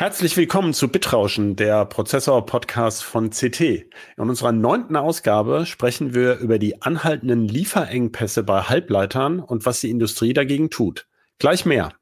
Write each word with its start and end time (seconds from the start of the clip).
Herzlich 0.00 0.36
willkommen 0.36 0.74
zu 0.74 0.86
Bitrauschen, 0.86 1.56
der 1.56 1.84
Prozessor-Podcast 1.84 3.02
von 3.02 3.30
CT. 3.30 3.60
In 3.60 3.88
unserer 4.16 4.52
neunten 4.52 4.94
Ausgabe 4.94 5.66
sprechen 5.66 6.14
wir 6.14 6.38
über 6.38 6.60
die 6.60 6.80
anhaltenden 6.82 7.48
Lieferengpässe 7.48 8.44
bei 8.44 8.60
Halbleitern 8.60 9.40
und 9.40 9.66
was 9.66 9.80
die 9.80 9.90
Industrie 9.90 10.32
dagegen 10.32 10.70
tut. 10.70 11.08
Gleich 11.40 11.66
mehr. 11.66 11.94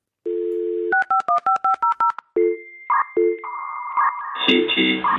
CT 4.44 4.76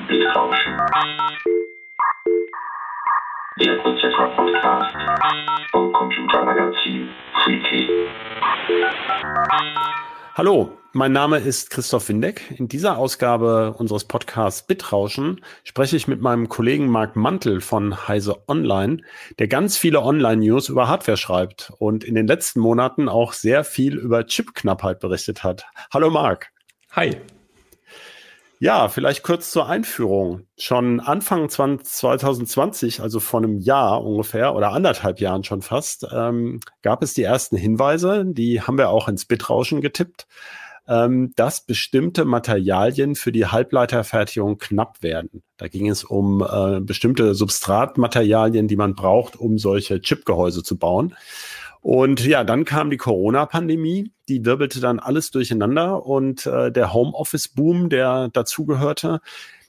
Bitrauschen. 0.08 0.78
Der 3.60 3.76
Prozessor-Podcast 3.82 4.96
vom 5.72 5.92
Computermagazin 5.94 7.10
CT. 7.44 7.90
Hallo, 10.36 10.78
mein 10.98 11.12
Name 11.12 11.38
ist 11.38 11.70
Christoph 11.70 12.10
Windeck. 12.10 12.56
In 12.58 12.68
dieser 12.68 12.98
Ausgabe 12.98 13.76
unseres 13.78 14.06
Podcasts 14.06 14.64
Bitrauschen 14.64 15.42
spreche 15.64 15.96
ich 15.96 16.08
mit 16.08 16.22
meinem 16.22 16.50
Kollegen 16.50 16.88
Marc 16.88 17.16
Mantel 17.16 17.62
von 17.62 18.08
Heise 18.08 18.38
Online, 18.48 19.04
der 19.38 19.48
ganz 19.48 19.78
viele 19.78 20.02
Online-News 20.02 20.70
über 20.70 20.88
Hardware 20.88 21.16
schreibt 21.16 21.72
und 21.78 22.04
in 22.04 22.16
den 22.16 22.26
letzten 22.26 22.62
Monaten 22.62 23.10
auch 23.10 23.34
sehr 23.34 23.64
viel 23.64 23.96
über 23.96 24.26
Chipknappheit 24.26 25.00
berichtet 25.00 25.44
hat. 25.44 25.68
Hallo 25.94 26.10
Marc. 26.10 26.50
Hi. 26.94 27.22
Ja, 28.60 28.90
vielleicht 28.90 29.22
kurz 29.22 29.52
zur 29.52 29.70
Einführung. 29.70 30.48
Schon 30.58 31.00
Anfang 31.00 31.48
2020, 31.48 33.02
also 33.02 33.20
vor 33.20 33.42
einem 33.42 33.60
Jahr 33.60 34.04
ungefähr 34.04 34.56
oder 34.56 34.72
anderthalb 34.72 35.20
Jahren 35.20 35.44
schon 35.44 35.62
fast, 35.62 36.08
ähm, 36.12 36.60
gab 36.82 37.04
es 37.04 37.14
die 37.14 37.22
ersten 37.22 37.56
Hinweise, 37.56 38.26
die 38.26 38.64
haben 38.64 38.80
wir 38.80 38.90
auch 38.90 39.08
ins 39.08 39.26
Bitrauschen 39.26 39.82
getippt 39.82 40.26
ähm, 40.88 41.34
dass 41.36 41.62
bestimmte 41.62 42.26
Materialien 42.26 43.16
für 43.16 43.32
die 43.32 43.46
Halbleiterfertigung 43.46 44.58
knapp 44.58 45.04
werden. 45.04 45.44
Da 45.58 45.68
ging 45.68 45.90
es 45.90 46.04
um 46.04 46.42
äh, 46.42 46.80
bestimmte 46.80 47.36
Substratmaterialien, 47.36 48.68
die 48.68 48.78
man 48.78 48.96
braucht, 48.96 49.36
um 49.36 49.58
solche 49.58 50.02
Chipgehäuse 50.02 50.64
zu 50.64 50.78
bauen. 50.78 51.16
Und 51.82 52.26
ja, 52.26 52.44
dann 52.44 52.66
kam 52.66 52.90
die 52.90 52.98
Corona-Pandemie, 52.98 54.12
die 54.28 54.46
wirbelte 54.46 54.80
dann 54.80 55.00
alles 55.00 55.32
durcheinander 55.32 56.06
und 56.06 56.46
äh, 56.46 56.72
der 56.72 56.94
Homeoffice-Boom, 56.94 57.90
der 57.90 58.30
dazugehörte. 58.30 59.22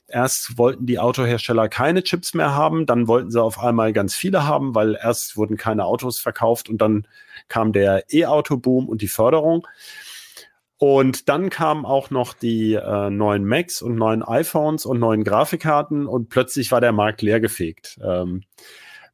Erst 0.07 0.57
wollten 0.57 0.87
die 0.87 0.99
Autohersteller 0.99 1.69
keine 1.69 2.03
Chips 2.03 2.33
mehr 2.33 2.55
haben, 2.55 2.87
dann 2.87 3.07
wollten 3.07 3.29
sie 3.29 3.41
auf 3.41 3.59
einmal 3.59 3.93
ganz 3.93 4.15
viele 4.15 4.45
haben, 4.45 4.73
weil 4.73 4.97
erst 5.01 5.37
wurden 5.37 5.55
keine 5.55 5.85
Autos 5.85 6.19
verkauft 6.19 6.67
und 6.67 6.81
dann 6.81 7.07
kam 7.47 7.73
der 7.73 8.05
E-Auto-Boom 8.11 8.89
und 8.89 9.01
die 9.01 9.07
Förderung. 9.07 9.67
Und 10.79 11.27
dann 11.27 11.49
kamen 11.49 11.85
auch 11.85 12.09
noch 12.09 12.33
die 12.33 12.73
äh, 12.73 13.09
neuen 13.09 13.45
Macs 13.45 13.81
und 13.81 13.95
neuen 13.95 14.23
iPhones 14.23 14.85
und 14.85 14.97
neuen 14.97 15.25
Grafikkarten 15.25 16.07
und 16.07 16.29
plötzlich 16.29 16.71
war 16.71 16.79
der 16.79 16.93
Markt 16.93 17.21
leergefegt. 17.21 17.99
Ähm, 18.01 18.43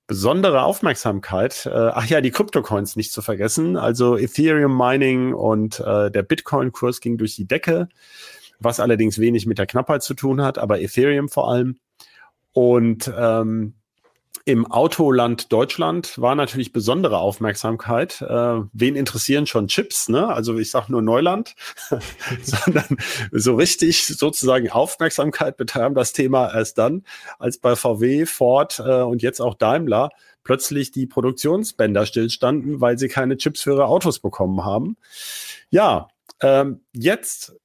besondere 0.06 0.62
Aufmerksamkeit, 0.62 1.66
äh, 1.66 1.72
ach 1.72 2.06
ja, 2.06 2.22
die 2.22 2.30
Kryptocoins 2.30 2.96
nicht 2.96 3.12
zu 3.12 3.24
vergessen, 3.24 3.78
also 3.78 4.16
Ethereum 4.16 4.78
Mining 4.78 5.34
und 5.34 5.80
äh, 5.80 6.12
der 6.12 6.22
Bitcoin-Kurs 6.22 7.02
ging 7.02 7.18
durch 7.18 7.36
die 7.36 7.48
Decke, 7.48 7.90
was 8.60 8.80
allerdings 8.80 9.18
wenig 9.18 9.48
mit 9.48 9.58
der 9.58 9.66
Knappheit 9.66 10.04
zu 10.04 10.14
tun 10.14 10.44
hat, 10.44 10.60
aber 10.60 10.80
Ethereum 10.80 11.30
vor 11.30 11.50
allem. 11.50 11.80
Und 12.54 13.12
ähm, 13.18 13.74
im 14.48 14.72
Autoland 14.72 15.52
Deutschland 15.52 16.22
war 16.22 16.36
natürlich 16.36 16.72
besondere 16.72 17.18
Aufmerksamkeit. 17.18 18.22
Äh, 18.22 18.62
wen 18.74 18.96
interessieren 18.96 19.48
schon 19.48 19.68
Chips? 19.68 20.08
Ne? 20.08 20.28
Also 20.28 20.56
ich 20.60 20.70
sage 20.70 20.92
nur 20.92 21.02
Neuland, 21.02 21.56
sondern 22.44 22.98
so 23.32 23.56
richtig 23.56 24.06
sozusagen 24.06 24.70
Aufmerksamkeit 24.70 25.58
bekam 25.58 25.96
das 25.96 26.14
Thema 26.14 26.54
erst 26.54 26.78
dann, 26.78 27.04
als 27.40 27.58
bei 27.58 27.76
VW, 27.76 28.28
Ford 28.28 28.80
äh, 28.86 29.02
und 29.02 29.24
jetzt 29.24 29.42
auch 29.42 29.56
Daimler 29.56 30.12
plötzlich 30.44 30.92
die 30.92 31.08
Produktionsbänder 31.08 32.06
stillstanden, 32.06 32.80
weil 32.80 33.00
sie 33.00 33.08
keine 33.08 33.38
Chips 33.38 33.64
für 33.64 33.72
ihre 33.72 33.88
Autos 33.88 34.20
bekommen 34.20 34.64
haben. 34.64 34.96
Ja, 35.72 36.08
ähm, 36.42 36.82
jetzt 36.94 37.56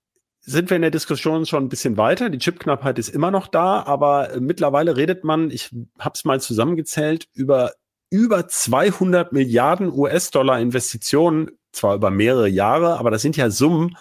sind 0.40 0.70
wir 0.70 0.76
in 0.76 0.82
der 0.82 0.90
Diskussion 0.90 1.46
schon 1.46 1.64
ein 1.64 1.68
bisschen 1.68 1.96
weiter. 1.96 2.30
Die 2.30 2.38
Chipknappheit 2.38 2.98
ist 2.98 3.08
immer 3.08 3.30
noch 3.30 3.46
da, 3.46 3.82
aber 3.82 4.32
äh, 4.32 4.40
mittlerweile 4.40 4.96
redet 4.96 5.24
man, 5.24 5.50
ich 5.50 5.70
habe 5.98 6.12
es 6.14 6.24
mal 6.24 6.40
zusammengezählt, 6.40 7.28
über 7.34 7.72
über 8.12 8.48
200 8.48 9.32
Milliarden 9.32 9.92
US-Dollar 9.92 10.58
Investitionen, 10.58 11.52
zwar 11.70 11.94
über 11.94 12.10
mehrere 12.10 12.48
Jahre, 12.48 12.98
aber 12.98 13.12
das 13.12 13.22
sind 13.22 13.36
ja 13.36 13.50
Summen, 13.50 13.96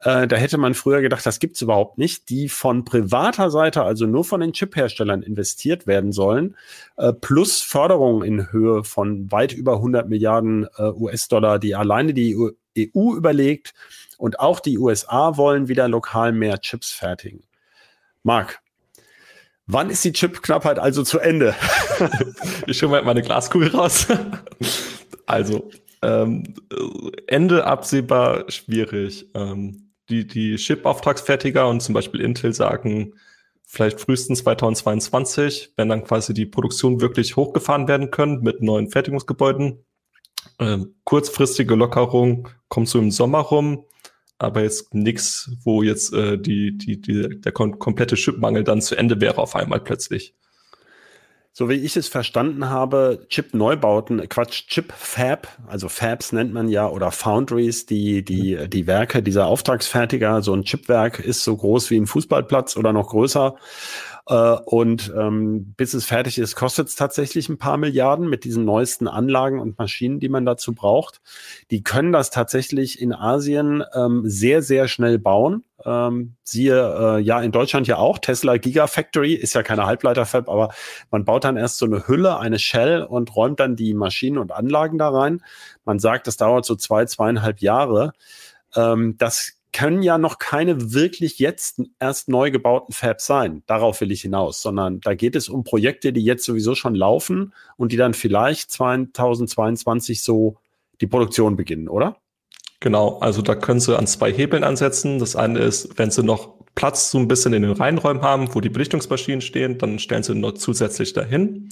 äh, 0.00 0.26
da 0.26 0.36
hätte 0.36 0.56
man 0.56 0.72
früher 0.72 1.02
gedacht, 1.02 1.24
das 1.26 1.38
gibt's 1.38 1.60
überhaupt 1.60 1.98
nicht, 1.98 2.30
die 2.30 2.48
von 2.48 2.84
privater 2.86 3.50
Seite, 3.50 3.82
also 3.82 4.06
nur 4.06 4.24
von 4.24 4.40
den 4.40 4.52
Chipherstellern 4.52 5.22
investiert 5.22 5.86
werden 5.86 6.12
sollen, 6.12 6.56
äh, 6.96 7.12
plus 7.12 7.60
Förderung 7.60 8.22
in 8.22 8.50
Höhe 8.50 8.84
von 8.84 9.30
weit 9.30 9.52
über 9.52 9.74
100 9.74 10.08
Milliarden 10.08 10.66
US-Dollar, 10.78 11.58
die 11.58 11.74
alleine 11.74 12.14
die 12.14 12.34
EU 12.34 13.14
überlegt. 13.14 13.74
Und 14.22 14.38
auch 14.38 14.60
die 14.60 14.78
USA 14.78 15.36
wollen 15.36 15.66
wieder 15.66 15.88
lokal 15.88 16.30
mehr 16.30 16.60
Chips 16.60 16.92
fertigen. 16.92 17.42
Marc, 18.22 18.60
wann 19.66 19.90
ist 19.90 20.04
die 20.04 20.12
Chipknappheit 20.12 20.78
also 20.78 21.02
zu 21.02 21.18
Ende? 21.18 21.56
ich 22.68 22.78
schon 22.78 22.92
mal 22.92 23.02
meine 23.02 23.22
Glaskugel 23.22 23.70
raus. 23.70 24.06
also, 25.26 25.68
ähm, 26.02 26.54
Ende 27.26 27.66
absehbar 27.66 28.48
schwierig. 28.48 29.28
Ähm, 29.34 29.90
die, 30.08 30.24
die 30.24 30.54
Chip-Auftragsfertiger 30.54 31.68
und 31.68 31.80
zum 31.80 31.92
Beispiel 31.92 32.20
Intel 32.20 32.54
sagen, 32.54 33.14
vielleicht 33.64 34.00
frühestens 34.00 34.44
2022, 34.44 35.72
wenn 35.76 35.88
dann 35.88 36.04
quasi 36.04 36.32
die 36.32 36.46
Produktion 36.46 37.00
wirklich 37.00 37.34
hochgefahren 37.34 37.88
werden 37.88 38.12
können 38.12 38.40
mit 38.42 38.62
neuen 38.62 38.88
Fertigungsgebäuden. 38.88 39.84
Ähm, 40.60 40.94
kurzfristige 41.02 41.74
Lockerung 41.74 42.50
kommt 42.68 42.88
so 42.88 43.00
im 43.00 43.10
Sommer 43.10 43.40
rum 43.40 43.84
aber 44.42 44.62
jetzt 44.62 44.94
nichts, 44.94 45.50
wo 45.64 45.82
jetzt 45.82 46.12
äh, 46.12 46.38
die, 46.38 46.76
die, 46.76 47.00
die, 47.00 47.40
der 47.40 47.52
kom 47.52 47.78
komplette 47.78 48.16
Chipmangel 48.16 48.64
dann 48.64 48.82
zu 48.82 48.96
Ende 48.96 49.20
wäre 49.20 49.38
auf 49.38 49.54
einmal 49.54 49.80
plötzlich. 49.80 50.34
So 51.54 51.68
wie 51.68 51.74
ich 51.74 51.98
es 51.98 52.08
verstanden 52.08 52.70
habe, 52.70 53.26
Chip-Neubauten, 53.28 54.26
Quatsch, 54.30 54.68
Chip-Fab, 54.68 55.48
also 55.66 55.90
Fabs 55.90 56.32
nennt 56.32 56.54
man 56.54 56.68
ja, 56.68 56.88
oder 56.88 57.10
Foundries, 57.10 57.84
die, 57.84 58.24
die, 58.24 58.56
mhm. 58.56 58.70
die 58.70 58.86
Werke 58.86 59.22
dieser 59.22 59.46
Auftragsfertiger, 59.46 60.40
so 60.40 60.54
ein 60.54 60.64
Chipwerk 60.64 61.18
ist 61.18 61.44
so 61.44 61.54
groß 61.54 61.90
wie 61.90 61.98
ein 61.98 62.06
Fußballplatz 62.06 62.78
oder 62.78 62.94
noch 62.94 63.10
größer. 63.10 63.56
Äh, 64.28 64.34
und 64.64 65.12
ähm, 65.16 65.74
bis 65.76 65.94
es 65.94 66.04
fertig 66.04 66.38
ist, 66.38 66.54
kostet 66.54 66.88
es 66.88 66.96
tatsächlich 66.96 67.48
ein 67.48 67.58
paar 67.58 67.76
Milliarden 67.76 68.28
mit 68.28 68.44
diesen 68.44 68.64
neuesten 68.64 69.08
Anlagen 69.08 69.58
und 69.58 69.78
Maschinen, 69.78 70.20
die 70.20 70.28
man 70.28 70.46
dazu 70.46 70.74
braucht. 70.74 71.20
Die 71.70 71.82
können 71.82 72.12
das 72.12 72.30
tatsächlich 72.30 73.00
in 73.00 73.12
Asien 73.12 73.82
ähm, 73.94 74.22
sehr, 74.24 74.62
sehr 74.62 74.86
schnell 74.88 75.18
bauen. 75.18 75.64
Ähm, 75.84 76.36
siehe 76.44 77.16
äh, 77.16 77.20
ja 77.20 77.40
in 77.40 77.50
Deutschland 77.50 77.88
ja 77.88 77.96
auch, 77.96 78.20
Tesla 78.20 78.56
Gigafactory 78.56 79.34
ist 79.34 79.54
ja 79.54 79.64
keine 79.64 79.86
Halbleiterfab, 79.86 80.48
aber 80.48 80.72
man 81.10 81.24
baut 81.24 81.42
dann 81.42 81.56
erst 81.56 81.78
so 81.78 81.86
eine 81.86 82.06
Hülle, 82.06 82.38
eine 82.38 82.60
Shell 82.60 83.02
und 83.02 83.34
räumt 83.34 83.58
dann 83.58 83.74
die 83.74 83.92
Maschinen 83.92 84.38
und 84.38 84.52
Anlagen 84.52 84.98
da 84.98 85.08
rein. 85.08 85.42
Man 85.84 85.98
sagt, 85.98 86.28
das 86.28 86.36
dauert 86.36 86.64
so 86.64 86.76
zwei, 86.76 87.04
zweieinhalb 87.06 87.60
Jahre. 87.60 88.12
Ähm, 88.76 89.16
das 89.18 89.58
können 89.72 90.02
ja 90.02 90.18
noch 90.18 90.38
keine 90.38 90.92
wirklich 90.92 91.38
jetzt 91.38 91.80
erst 91.98 92.28
neu 92.28 92.50
gebauten 92.50 92.92
Fabs 92.92 93.26
sein. 93.26 93.62
Darauf 93.66 94.00
will 94.00 94.12
ich 94.12 94.22
hinaus, 94.22 94.60
sondern 94.60 95.00
da 95.00 95.14
geht 95.14 95.34
es 95.34 95.48
um 95.48 95.64
Projekte, 95.64 96.12
die 96.12 96.24
jetzt 96.24 96.44
sowieso 96.44 96.74
schon 96.74 96.94
laufen 96.94 97.54
und 97.76 97.92
die 97.92 97.96
dann 97.96 98.14
vielleicht 98.14 98.70
2022 98.70 100.22
so 100.22 100.56
die 101.00 101.06
Produktion 101.06 101.56
beginnen, 101.56 101.88
oder? 101.88 102.16
Genau, 102.80 103.18
also 103.18 103.42
da 103.42 103.54
können 103.54 103.80
Sie 103.80 103.96
an 103.96 104.06
zwei 104.06 104.32
Hebeln 104.32 104.64
ansetzen. 104.64 105.18
Das 105.18 105.36
eine 105.36 105.60
ist, 105.60 105.98
wenn 105.98 106.10
Sie 106.10 106.22
noch 106.22 106.54
Platz 106.74 107.10
so 107.10 107.18
ein 107.18 107.28
bisschen 107.28 107.52
in 107.52 107.62
den 107.62 107.72
Reihenräumen 107.72 108.22
haben, 108.22 108.54
wo 108.54 108.60
die 108.60 108.68
Belichtungsmaschinen 108.68 109.40
stehen, 109.40 109.78
dann 109.78 109.98
stellen 109.98 110.22
Sie 110.22 110.34
noch 110.34 110.52
zusätzlich 110.52 111.12
dahin. 111.12 111.68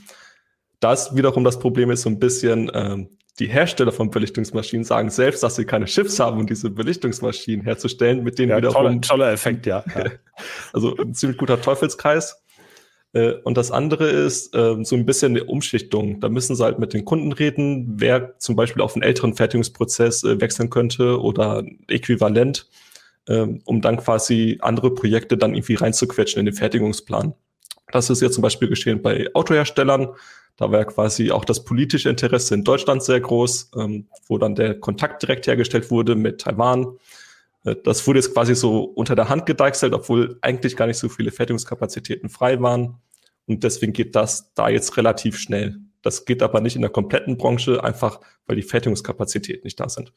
Das 0.78 1.16
wiederum 1.16 1.44
das 1.44 1.58
Problem 1.58 1.90
ist 1.90 2.02
so 2.02 2.10
ein 2.10 2.18
bisschen, 2.18 2.70
ähm, 2.74 3.10
die 3.40 3.48
Hersteller 3.48 3.90
von 3.90 4.10
Belichtungsmaschinen 4.10 4.84
sagen 4.84 5.10
selbst, 5.10 5.42
dass 5.42 5.56
sie 5.56 5.64
keine 5.64 5.86
Chips 5.86 6.20
haben, 6.20 6.38
um 6.40 6.46
diese 6.46 6.70
Belichtungsmaschinen 6.70 7.64
herzustellen, 7.64 8.22
mit 8.22 8.38
denen 8.38 8.50
ja, 8.50 8.58
wiederum. 8.58 8.74
Toller, 8.74 9.00
toller 9.00 9.32
Effekt, 9.32 9.66
ja. 9.66 9.82
also 10.72 10.96
ein 10.96 11.14
ziemlich 11.14 11.38
guter 11.38 11.60
Teufelskreis. 11.60 12.42
Äh, 13.12 13.32
und 13.44 13.56
das 13.56 13.70
andere 13.70 14.08
ist 14.08 14.54
ähm, 14.54 14.84
so 14.84 14.94
ein 14.94 15.06
bisschen 15.06 15.32
eine 15.32 15.44
Umschichtung. 15.44 16.20
Da 16.20 16.28
müssen 16.28 16.54
sie 16.54 16.62
halt 16.62 16.78
mit 16.78 16.92
den 16.92 17.04
Kunden 17.04 17.32
reden, 17.32 17.94
wer 17.96 18.38
zum 18.38 18.56
Beispiel 18.56 18.82
auf 18.82 18.94
einen 18.94 19.02
älteren 19.02 19.34
Fertigungsprozess 19.34 20.22
äh, 20.24 20.40
wechseln 20.40 20.70
könnte 20.70 21.20
oder 21.20 21.64
äquivalent, 21.88 22.68
ähm, 23.26 23.62
um 23.64 23.80
dann 23.80 23.96
quasi 23.96 24.58
andere 24.60 24.94
Projekte 24.94 25.36
dann 25.36 25.54
irgendwie 25.54 25.74
reinzuquetschen 25.74 26.40
in 26.40 26.46
den 26.46 26.54
Fertigungsplan. 26.54 27.34
Das 27.90 28.10
ist 28.10 28.20
jetzt 28.20 28.34
zum 28.34 28.42
Beispiel 28.42 28.68
geschehen 28.68 29.02
bei 29.02 29.28
Autoherstellern. 29.34 30.10
Da 30.60 30.70
war 30.70 30.80
ja 30.80 30.84
quasi 30.84 31.30
auch 31.30 31.46
das 31.46 31.64
politische 31.64 32.10
Interesse 32.10 32.54
in 32.54 32.64
Deutschland 32.64 33.02
sehr 33.02 33.18
groß, 33.18 33.70
ähm, 33.76 34.08
wo 34.28 34.36
dann 34.36 34.54
der 34.54 34.78
Kontakt 34.78 35.22
direkt 35.22 35.46
hergestellt 35.46 35.90
wurde 35.90 36.14
mit 36.16 36.42
Taiwan. 36.42 36.98
Äh, 37.64 37.76
das 37.82 38.06
wurde 38.06 38.18
jetzt 38.18 38.34
quasi 38.34 38.54
so 38.54 38.84
unter 38.84 39.16
der 39.16 39.30
Hand 39.30 39.46
gedeichselt, 39.46 39.94
obwohl 39.94 40.36
eigentlich 40.42 40.76
gar 40.76 40.86
nicht 40.86 40.98
so 40.98 41.08
viele 41.08 41.30
Fertigungskapazitäten 41.32 42.28
frei 42.28 42.60
waren. 42.60 42.98
Und 43.46 43.64
deswegen 43.64 43.94
geht 43.94 44.14
das 44.14 44.52
da 44.52 44.68
jetzt 44.68 44.98
relativ 44.98 45.38
schnell. 45.38 45.78
Das 46.02 46.26
geht 46.26 46.42
aber 46.42 46.60
nicht 46.60 46.76
in 46.76 46.82
der 46.82 46.90
kompletten 46.90 47.38
Branche, 47.38 47.82
einfach 47.82 48.20
weil 48.46 48.56
die 48.56 48.62
Fertigungskapazitäten 48.62 49.64
nicht 49.64 49.80
da 49.80 49.88
sind. 49.88 50.12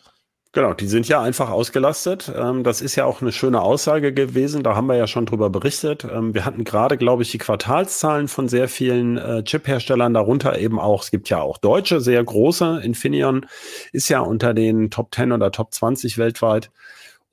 Genau, 0.56 0.76
die 0.76 0.86
sind 0.86 1.08
ja 1.08 1.20
einfach 1.20 1.50
ausgelastet. 1.50 2.32
Ähm, 2.36 2.64
das 2.64 2.82
ist 2.82 2.96
ja 2.96 3.06
auch 3.06 3.24
eine 3.24 3.32
schöne 3.32 3.64
Aussage 3.64 4.14
gewesen. 4.14 4.62
Da 4.62 4.76
haben 4.76 4.86
wir 4.86 4.96
ja 4.96 5.08
schon 5.08 5.26
drüber 5.26 5.50
berichtet. 5.50 6.04
Ähm, 6.04 6.36
wir 6.36 6.46
hatten 6.46 6.64
gerade, 6.64 6.96
glaube 6.96 7.24
ich, 7.24 7.32
die 7.32 7.40
Quartalszahlen 7.40 8.28
von 8.28 8.48
sehr 8.48 8.68
vielen 8.68 9.18
äh, 9.18 9.44
Chip-Herstellern, 9.44 10.14
darunter 10.14 10.60
eben 10.60 10.80
auch, 10.80 11.02
es 11.02 11.10
gibt 11.10 11.28
ja 11.30 11.42
auch 11.42 11.58
deutsche, 11.58 12.02
sehr 12.02 12.24
große. 12.24 12.82
Infineon 12.84 13.48
ist 13.94 14.10
ja 14.10 14.20
unter 14.20 14.54
den 14.54 14.92
Top 14.92 15.16
10 15.16 15.32
oder 15.32 15.52
Top 15.52 15.74
20 15.74 16.20
weltweit. 16.20 16.70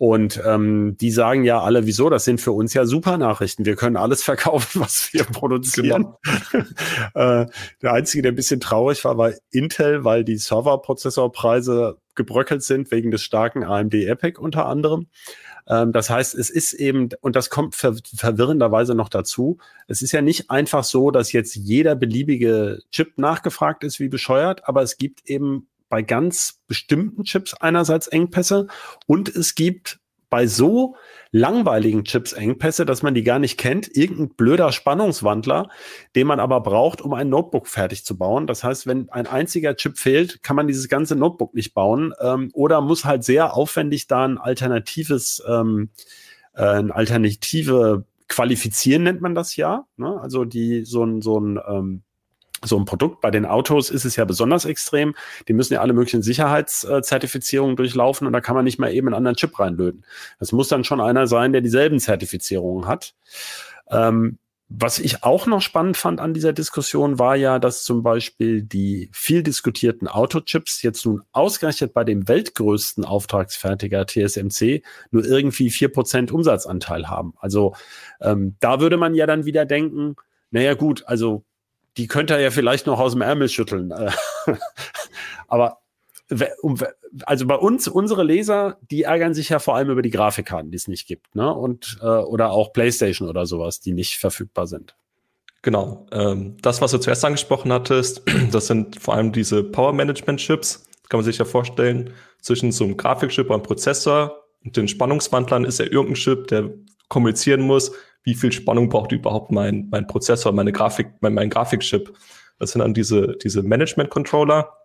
Und 0.01 0.41
ähm, 0.47 0.97
die 0.99 1.11
sagen 1.11 1.45
ja 1.45 1.61
alle, 1.61 1.85
wieso? 1.85 2.09
Das 2.09 2.25
sind 2.25 2.41
für 2.41 2.53
uns 2.53 2.73
ja 2.73 2.87
super 2.87 3.19
Nachrichten. 3.19 3.67
Wir 3.67 3.77
können 3.77 3.99
alles 3.99 4.23
verkaufen, 4.25 4.81
was 4.81 5.13
wir 5.13 5.25
produzieren. 5.25 6.15
Genau. 6.53 6.65
äh, 7.43 7.47
der 7.83 7.93
einzige, 7.93 8.23
der 8.23 8.33
ein 8.33 8.35
bisschen 8.35 8.61
traurig 8.61 9.05
war, 9.05 9.19
war 9.19 9.33
Intel, 9.51 10.03
weil 10.03 10.25
die 10.25 10.39
Serverprozessorpreise 10.39 11.99
gebröckelt 12.15 12.63
sind 12.63 12.91
wegen 12.91 13.11
des 13.11 13.23
starken 13.23 13.63
AMD 13.63 13.93
Epic 13.93 14.41
unter 14.41 14.65
anderem. 14.65 15.09
Ähm, 15.69 15.93
das 15.93 16.09
heißt, 16.09 16.35
es 16.35 16.49
ist 16.49 16.73
eben, 16.73 17.11
und 17.21 17.37
das 17.37 17.51
kommt 17.51 17.75
ver 17.75 17.95
verwirrenderweise 18.17 18.95
noch 18.95 19.11
dazu, 19.11 19.59
es 19.87 20.01
ist 20.01 20.13
ja 20.13 20.23
nicht 20.23 20.51
einfach 20.51 20.83
so, 20.83 21.11
dass 21.11 21.33
jetzt 21.33 21.57
jeder 21.57 21.95
beliebige 21.95 22.79
Chip 22.91 23.19
nachgefragt 23.19 23.85
ist 23.85 24.01
wie 24.01 24.09
bescheuert, 24.09 24.67
aber 24.67 24.81
es 24.81 24.97
gibt 24.97 25.29
eben 25.29 25.69
bei 25.91 26.01
ganz 26.01 26.63
bestimmten 26.67 27.25
Chips 27.25 27.53
einerseits 27.53 28.07
Engpässe 28.07 28.69
und 29.07 29.29
es 29.29 29.55
gibt 29.55 30.01
bei 30.31 30.47
so 30.47 30.95
langweiligen 31.33 32.05
Chips 32.05 32.33
Engpässe, 32.33 32.87
dass 32.87 33.03
man 33.03 33.15
die 33.15 33.25
gar 33.25 33.39
nicht 33.39 33.59
kennt, 33.59 33.95
irgendein 33.95 34.31
blöder 34.31 34.73
Spannungswandler, 34.73 35.69
den 36.17 36.27
man 36.27 36.41
aber 36.41 36.61
braucht, 36.61 37.03
um 37.03 37.13
ein 37.13 37.29
Notebook 37.29 37.67
fertig 37.67 38.05
zu 38.05 38.17
bauen. 38.17 38.47
Das 38.47 38.65
heißt, 38.65 38.87
wenn 38.87 39.11
ein 39.11 39.27
einziger 39.27 39.77
Chip 39.77 39.99
fehlt, 39.99 40.43
kann 40.43 40.57
man 40.57 40.69
dieses 40.69 40.89
ganze 40.89 41.17
Notebook 41.17 41.55
nicht 41.55 41.75
bauen 41.75 42.15
ähm, 42.21 42.51
oder 42.53 42.81
muss 42.81 43.05
halt 43.05 43.25
sehr 43.25 43.55
aufwendig 43.55 44.07
da 44.07 44.25
ein 44.25 44.39
alternatives, 44.39 45.43
ähm, 45.47 45.91
äh, 46.55 46.63
eine 46.63 46.95
Alternative 46.95 48.05
qualifizieren, 48.29 49.03
nennt 49.03 49.21
man 49.21 49.35
das 49.35 49.57
ja. 49.57 49.87
Ne? 49.97 50.21
Also 50.21 50.45
die 50.45 50.85
so 50.85 51.05
ein, 51.05 51.21
so 51.21 51.39
ein 51.39 51.61
ähm, 51.69 52.03
so 52.65 52.79
ein 52.79 52.85
Produkt. 52.85 53.21
Bei 53.21 53.31
den 53.31 53.47
Autos 53.47 53.91
ist 53.91 54.05
es 54.05 54.17
ja 54.17 54.25
besonders 54.25 54.65
extrem. 54.65 55.15
Die 55.49 55.53
müssen 55.53 55.75
ja 55.75 55.81
alle 55.81 55.93
möglichen 55.93 56.23
Sicherheitszertifizierungen 56.23 57.77
durchlaufen 57.77 58.27
und 58.27 58.33
da 58.33 58.41
kann 58.41 58.55
man 58.55 58.65
nicht 58.65 58.79
mal 58.79 58.93
eben 58.93 59.09
einen 59.09 59.15
anderen 59.15 59.37
Chip 59.37 59.59
reinlöten. 59.59 60.05
Das 60.39 60.53
muss 60.53 60.69
dann 60.69 60.85
schon 60.85 61.01
einer 61.01 61.27
sein, 61.27 61.53
der 61.53 61.63
dieselben 61.63 62.01
Zertifizierungen 62.01 62.87
hat. 62.87 63.15
Ähm, 63.91 64.39
was 64.73 65.01
ich 65.01 65.25
auch 65.25 65.49
noch 65.49 65.63
spannend 65.63 65.97
fand 65.97 66.21
an 66.21 66.33
dieser 66.33 66.53
Diskussion 66.53 67.19
war 67.19 67.35
ja, 67.35 67.59
dass 67.59 67.83
zum 67.83 68.05
Beispiel 68.05 68.63
die 68.63 69.11
viel 69.13 69.43
diskutierten 69.43 70.07
Autochips 70.07 70.83
jetzt 70.83 71.05
nun 71.05 71.23
ausgerechnet 71.33 71.93
bei 71.93 72.05
dem 72.05 72.29
weltgrößten 72.29 73.05
Auftragsfertiger 73.05 74.07
TSMC 74.07 74.85
nur 75.11 75.25
irgendwie 75.25 75.71
vier 75.71 75.89
Prozent 75.89 76.31
Umsatzanteil 76.31 77.09
haben. 77.09 77.35
Also 77.41 77.75
ähm, 78.21 78.55
da 78.61 78.81
würde 78.81 78.97
man 78.97 79.17
ja 79.17 79.27
dann 79.27 79.45
wieder 79.45 79.67
denken, 79.67 80.15
naja 80.53 80.75
gut, 80.75 81.03
also 81.07 81.43
die 81.97 82.07
könnte 82.07 82.35
er 82.35 82.41
ja 82.41 82.51
vielleicht 82.51 82.87
noch 82.87 83.01
aus 83.01 83.13
dem 83.13 83.23
Ärmel 83.23 83.49
schütteln. 83.49 83.91
Äh, 83.91 84.11
aber 85.49 85.79
also 87.25 87.47
bei 87.47 87.57
uns, 87.57 87.89
unsere 87.89 88.23
Leser, 88.23 88.79
die 88.91 89.03
ärgern 89.03 89.35
sich 89.35 89.49
ja 89.49 89.59
vor 89.59 89.75
allem 89.75 89.91
über 89.91 90.03
die 90.03 90.11
Grafikkarten, 90.11 90.71
die 90.71 90.77
es 90.77 90.87
nicht 90.87 91.09
gibt, 91.09 91.35
ne? 91.35 91.53
Und 91.53 91.99
äh, 92.03 92.07
oder 92.07 92.53
auch 92.53 92.73
PlayStation 92.73 93.29
oder 93.29 93.47
sowas, 93.47 93.81
die 93.81 93.93
nicht 93.93 94.19
verfügbar 94.19 94.67
sind. 94.69 94.95
Genau. 95.63 96.07
Ähm, 96.13 96.57
das, 96.63 96.81
was 96.81 96.93
du 96.93 96.99
zuerst 96.99 97.25
angesprochen 97.25 97.73
hattest, 97.73 98.23
das 98.53 98.69
sind 98.69 99.01
vor 99.01 99.15
allem 99.15 99.33
diese 99.33 99.65
Power 99.65 99.93
Management 99.93 100.41
Chips. 100.41 100.85
Kann 101.09 101.19
man 101.19 101.25
sich 101.25 101.39
ja 101.39 101.45
vorstellen, 101.45 102.11
zwischen 102.41 102.71
so 102.71 102.85
einem 102.85 102.97
Grafikchip 102.97 103.47
und 103.47 103.55
einem 103.55 103.63
Prozessor 103.65 104.45
und 104.65 104.77
den 104.77 104.89
Spannungswandlern 104.89 105.65
ist 105.65 105.79
ja 105.79 105.87
irgendein 105.87 106.15
Chip, 106.15 106.47
der 106.49 106.71
kommunizieren 107.09 107.63
muss, 107.63 107.93
wie 108.23 108.35
viel 108.35 108.53
Spannung 108.53 108.89
braucht 108.89 109.13
überhaupt 109.13 109.51
mein, 109.51 109.89
mein 109.91 110.07
Prozessor, 110.07 110.53
meine 110.53 110.73
Grafik, 110.73 111.09
mein, 111.21 111.35
mein 111.35 111.51
Grafikchip. 111.51 112.13
Das 112.59 112.73
sind 112.73 112.81
dann 112.81 112.95
diese, 112.95 113.37
diese 113.43 113.63
Management-Controller 113.63 114.77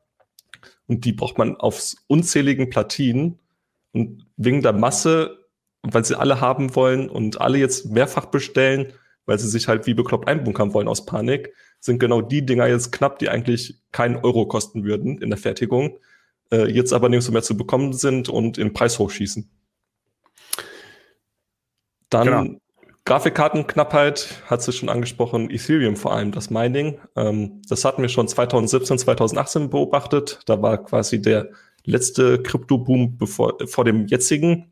und 0.88 1.04
die 1.06 1.14
braucht 1.14 1.38
man 1.38 1.56
auf 1.58 1.94
unzähligen 2.08 2.70
Platinen 2.70 3.40
und 3.92 4.26
wegen 4.38 4.62
der 4.62 4.74
Masse, 4.74 5.46
weil 5.82 6.06
sie 6.06 6.18
alle 6.18 6.42
haben 6.42 6.76
wollen 6.76 7.10
und 7.10 7.42
alle 7.42 7.58
jetzt 7.58 7.88
mehrfach 7.88 8.26
bestellen, 8.26 8.94
weil 9.26 9.40
sie 9.40 9.50
sich 9.50 9.68
halt 9.68 9.88
wie 9.88 9.94
bekloppt 9.94 10.28
einbunkern 10.28 10.74
wollen 10.74 10.88
aus 10.88 11.06
Panik, 11.06 11.54
sind 11.80 12.00
genau 12.00 12.22
die 12.22 12.46
Dinger 12.46 12.68
jetzt 12.68 12.92
knapp, 12.92 13.20
die 13.20 13.30
eigentlich 13.30 13.82
keinen 13.92 14.18
Euro 14.18 14.48
kosten 14.48 14.84
würden 14.84 15.22
in 15.22 15.30
der 15.30 15.38
Fertigung, 15.38 16.00
äh, 16.52 16.70
jetzt 16.72 16.94
aber 16.94 17.10
nirgendwo 17.10 17.32
mehr 17.32 17.44
zu 17.44 17.58
bekommen 17.58 17.94
sind 17.94 18.30
und 18.30 18.58
in 18.58 18.74
Preis 18.74 19.00
hochschießen. 19.00 19.50
Dann 22.10 22.26
genau. 22.26 22.60
Grafikkartenknappheit 23.06 24.42
hat 24.48 24.64
sie 24.64 24.72
schon 24.72 24.90
angesprochen, 24.90 25.52
Ethereum 25.52 25.96
vor 25.96 26.14
allem, 26.14 26.32
das 26.32 26.50
Mining. 26.50 27.00
Ähm, 27.16 27.62
das 27.70 27.86
hatten 27.86 28.02
wir 28.02 28.10
schon 28.10 28.28
2017, 28.28 28.98
2018 28.98 29.70
beobachtet. 29.70 30.40
Da 30.48 30.60
war 30.64 30.84
quasi 30.84 31.22
der 31.22 31.52
letzte 31.86 32.42
Krypto-Boom 32.42 33.18
bevor, 33.18 33.58
vor 33.68 33.86
dem 33.86 34.08
jetzigen. 34.08 34.72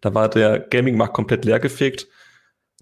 Da 0.00 0.14
war 0.14 0.30
der 0.30 0.60
Gaming-Markt 0.60 1.12
komplett 1.12 1.44
leergefegt. 1.44 2.08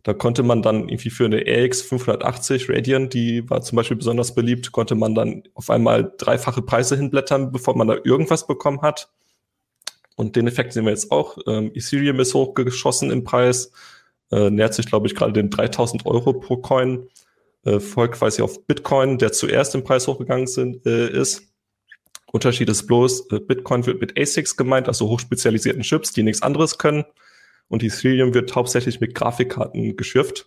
Da 0.05 0.15
konnte 0.15 0.45
man 0.45 0.63
dann 0.63 0.89
irgendwie 0.89 1.11
für 1.11 1.25
eine 1.25 1.41
RX 1.41 1.83
580 1.83 2.69
Radeon, 2.71 3.09
die 3.09 3.49
war 3.51 3.63
zum 3.63 3.77
Beispiel 3.77 3.97
besonders 3.97 4.35
beliebt, 4.35 4.71
konnte 4.71 4.95
man 4.95 5.15
dann 5.17 5.43
auf 5.55 5.71
einmal 5.71 6.13
dreifache 6.19 6.63
Preise 6.63 6.95
hinblättern, 6.95 7.51
bevor 7.51 7.77
man 7.77 7.89
da 7.89 7.97
irgendwas 8.05 8.47
bekommen 8.47 8.83
hat. 8.83 9.11
Und 10.15 10.37
den 10.37 10.47
Effekt 10.47 10.75
sehen 10.75 10.85
wir 10.85 10.91
jetzt 10.91 11.11
auch. 11.11 11.39
Ähm, 11.49 11.73
Ethereum 11.75 12.21
ist 12.21 12.35
hochgeschossen 12.35 13.11
im 13.11 13.25
Preis 13.25 13.73
äh, 14.35 14.51
nähert 14.51 14.75
sich, 14.75 14.87
glaube 14.87 15.07
ich, 15.07 15.15
gerade 15.15 15.33
den 15.33 15.51
3000 15.51 16.07
Euro 16.07 16.33
pro 16.35 16.57
Coin, 16.57 17.09
äh, 17.65 17.79
folgt 17.79 18.17
quasi 18.17 18.43
auf 18.43 18.67
Bitcoin, 18.67 19.19
der 19.19 19.33
zuerst 19.33 19.75
im 19.75 19.85
Preis 19.85 20.07
hochgegangen 20.09 20.47
sind, 20.47 20.85
äh, 20.87 21.09
ist. 21.09 21.45
Unterschied 22.33 22.69
ist 22.69 22.87
bloß, 22.87 23.31
äh, 23.31 23.39
Bitcoin 23.39 23.87
wird 23.87 24.01
mit 24.01 24.19
ASICs 24.19 24.57
gemeint, 24.57 24.89
also 24.89 25.09
hochspezialisierten 25.09 25.83
Chips, 25.83 26.13
die 26.13 26.25
nichts 26.25 26.43
anderes 26.43 26.79
können. 26.79 27.05
Und 27.69 27.83
Ethereum 27.83 28.35
wird 28.35 28.55
hauptsächlich 28.55 29.01
mit 29.01 29.15
Grafikkarten 29.15 29.97
geschürft. 29.97 30.47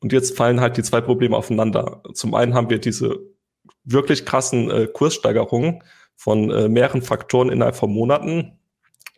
Und 0.00 0.12
jetzt 0.12 0.36
fallen 0.36 0.60
halt 0.60 0.76
die 0.76 0.82
zwei 0.82 1.00
Probleme 1.00 1.36
aufeinander. 1.36 2.02
Zum 2.14 2.34
einen 2.34 2.54
haben 2.54 2.70
wir 2.70 2.78
diese 2.78 3.18
wirklich 3.84 4.24
krassen 4.24 4.70
äh, 4.70 4.86
Kurssteigerungen 4.86 5.82
von 6.16 6.50
äh, 6.50 6.68
mehreren 6.68 7.02
Faktoren 7.02 7.50
innerhalb 7.50 7.76
von 7.76 7.92
Monaten 7.92 8.58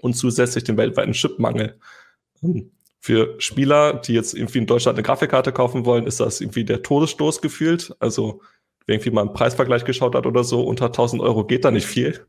und 0.01 0.15
zusätzlich 0.15 0.65
den 0.65 0.79
weltweiten 0.79 1.13
Chipmangel. 1.13 1.79
Hm 2.41 2.73
für 3.05 3.35
Spieler, 3.39 3.95
die 3.95 4.13
jetzt 4.13 4.33
irgendwie 4.33 4.59
in 4.59 4.67
Deutschland 4.67 4.97
eine 4.97 5.03
Grafikkarte 5.03 5.51
kaufen 5.51 5.85
wollen, 5.85 6.07
ist 6.07 6.21
das 6.21 6.41
irgendwie 6.41 6.65
der 6.65 6.85
Todesstoß 6.85 7.43
gefühlt. 7.43 7.97
Also, 7.99 8.43
wer 8.87 8.95
irgendwie 8.95 9.11
mal 9.11 9.23
einen 9.23 9.33
Preisvergleich 9.33 9.85
geschaut 9.85 10.15
hat 10.15 10.25
oder 10.25 10.45
so, 10.45 10.63
unter 10.63 10.87
1000 10.87 11.21
Euro 11.21 11.45
geht 11.45 11.65
da 11.65 11.73
nicht 11.73 11.87
viel. 11.87 12.25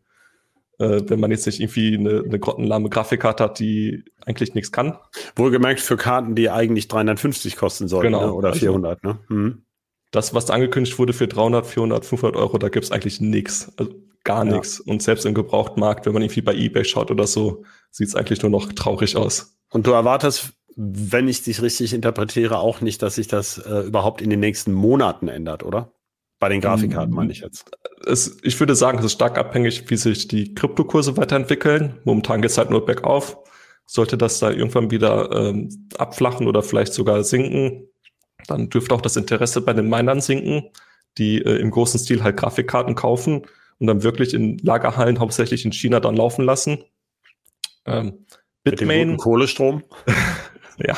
Äh, 0.80 1.02
wenn 1.06 1.20
man 1.20 1.30
jetzt 1.30 1.46
nicht 1.46 1.60
irgendwie 1.60 1.96
eine, 1.96 2.24
eine 2.26 2.40
grottenlahme 2.40 2.90
Grafikkarte 2.90 3.44
hat, 3.44 3.60
die 3.60 4.04
eigentlich 4.26 4.56
nichts 4.56 4.72
kann. 4.72 4.98
Wohlgemerkt 5.36 5.80
für 5.80 5.96
Karten, 5.96 6.34
die 6.34 6.50
eigentlich 6.50 6.88
350 6.88 7.56
kosten 7.56 7.88
sollten 7.88 8.14
genau. 8.14 8.26
ne? 8.26 8.34
oder 8.34 8.50
also, 8.50 8.62
400. 8.62 9.04
Ne? 9.04 9.20
Hm. 9.28 9.66
Das, 10.10 10.34
was 10.34 10.50
angekündigt 10.50 10.98
wurde 10.98 11.14
für 11.14 11.28
300, 11.28 11.68
400, 11.68 12.04
500 12.04 12.36
Euro, 12.36 12.58
da 12.58 12.70
gibt's 12.70 12.92
eigentlich 12.92 13.22
nichts. 13.22 13.72
Also 13.78 13.94
gar 14.24 14.44
ja. 14.44 14.54
nichts. 14.54 14.80
Und 14.80 15.04
selbst 15.04 15.28
im 15.28 15.36
Gebrauchtmarkt, 15.36 16.08
wenn 16.08 16.14
man 16.14 16.24
irgendwie 16.24 16.42
bei 16.42 16.56
eBay 16.56 16.84
schaut 16.84 17.12
oder 17.12 17.28
so, 17.28 17.64
sieht's 17.92 18.16
eigentlich 18.16 18.42
nur 18.42 18.50
noch 18.50 18.74
traurig 18.74 19.16
aus. 19.16 19.56
Und 19.70 19.88
du 19.88 19.92
erwartest 19.92 20.54
wenn 20.76 21.28
ich 21.28 21.44
dich 21.44 21.62
richtig 21.62 21.94
interpretiere, 21.94 22.60
auch 22.60 22.82
nicht, 22.82 23.02
dass 23.02 23.16
sich 23.16 23.28
das 23.28 23.58
äh, 23.58 23.82
überhaupt 23.82 24.22
in 24.22 24.30
den 24.30 24.40
nächsten 24.40 24.74
Monaten 24.74 25.28
ändert, 25.28 25.64
oder? 25.64 25.92
Bei 26.40 26.50
den 26.50 26.62
Grafikkarten 26.62 27.14
meine 27.14 27.32
ich 27.32 27.40
jetzt. 27.40 27.72
Es, 28.06 28.38
ich 28.44 28.60
würde 28.60 28.76
sagen, 28.76 29.00
es 29.00 29.06
ist 29.06 29.14
stark 29.14 29.38
abhängig, 29.38 29.90
wie 29.90 29.96
sich 29.96 30.28
die 30.28 30.54
Kryptokurse 30.54 31.16
weiterentwickeln. 31.16 32.00
Momentan 32.04 32.42
geht 32.42 32.52
es 32.52 32.58
halt 32.58 32.70
nur 32.70 32.86
bergauf. 32.86 33.38
Sollte 33.86 34.18
das 34.18 34.40
da 34.40 34.52
irgendwann 34.52 34.92
wieder 34.92 35.32
ähm, 35.32 35.70
abflachen 35.98 36.48
oder 36.48 36.62
vielleicht 36.62 36.94
sogar 36.94 37.24
sinken, 37.24 37.88
dann 38.48 38.70
dürfte 38.70 38.94
auch 38.94 39.02
das 39.02 39.16
Interesse 39.16 39.62
bei 39.62 39.74
den 39.74 39.90
Minern 39.90 40.22
sinken, 40.22 40.70
die 41.18 41.42
äh, 41.42 41.60
im 41.60 41.72
großen 41.72 42.00
Stil 42.00 42.24
halt 42.24 42.38
Grafikkarten 42.38 42.96
kaufen 42.96 43.44
und 43.80 43.88
dann 43.88 44.04
wirklich 44.04 44.34
in 44.34 44.58
Lagerhallen 44.60 45.20
hauptsächlich 45.20 45.66
in 45.66 45.72
China 45.72 46.00
dann 46.00 46.16
laufen 46.16 46.44
lassen. 46.44 46.84
Ähm, 47.86 48.26
Bitmain. 48.64 49.10
Mit 49.10 49.18
dem 49.18 49.18
Kohlestrom. 49.18 49.84
ja. 50.86 50.96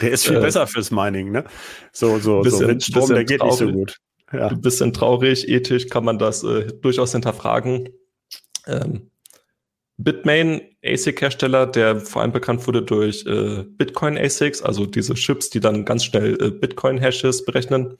Der 0.00 0.10
ist 0.10 0.26
viel 0.26 0.36
äh, 0.36 0.40
besser 0.40 0.66
fürs 0.66 0.90
Mining, 0.90 1.32
ne? 1.32 1.44
So, 1.92 2.18
so, 2.18 2.40
bisschen, 2.40 2.60
so 2.60 2.68
Windstrom, 2.68 3.08
der 3.08 3.24
geht 3.24 3.40
traurig. 3.40 3.60
nicht 3.60 3.68
so 3.68 3.72
gut. 3.72 3.96
Ja. 4.32 4.48
Ein 4.48 4.60
bisschen 4.60 4.92
traurig, 4.92 5.48
ethisch 5.48 5.88
kann 5.88 6.04
man 6.04 6.18
das 6.18 6.42
äh, 6.42 6.66
durchaus 6.80 7.12
hinterfragen. 7.12 7.90
Ähm, 8.66 9.10
Bitmain 9.98 10.60
ASIC-Hersteller, 10.84 11.66
der 11.66 12.00
vor 12.00 12.22
allem 12.22 12.32
bekannt 12.32 12.66
wurde 12.66 12.82
durch 12.82 13.24
äh, 13.26 13.62
Bitcoin-ASICs, 13.62 14.62
also 14.62 14.84
diese 14.84 15.14
Chips, 15.14 15.48
die 15.50 15.60
dann 15.60 15.84
ganz 15.84 16.04
schnell 16.04 16.34
äh, 16.40 16.50
Bitcoin-Hashes 16.50 17.44
berechnen. 17.44 17.96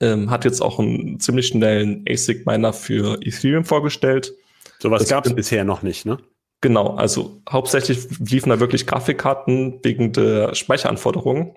Ähm, 0.00 0.30
hat 0.30 0.44
jetzt 0.44 0.60
auch 0.60 0.78
einen 0.78 1.20
ziemlich 1.20 1.48
schnellen 1.48 2.04
ASIC-Miner 2.08 2.72
für 2.72 3.18
Ethereum 3.22 3.64
vorgestellt. 3.64 4.34
Sowas 4.78 5.08
gab 5.08 5.26
es 5.26 5.34
bisher 5.34 5.64
noch 5.64 5.82
nicht, 5.82 6.06
ne? 6.06 6.18
Genau, 6.60 6.94
also 6.94 7.42
hauptsächlich 7.48 8.08
liefen 8.18 8.50
da 8.50 8.60
wirklich 8.60 8.86
Grafikkarten 8.86 9.80
wegen 9.82 10.12
der 10.12 10.54
Speicheranforderungen. 10.54 11.54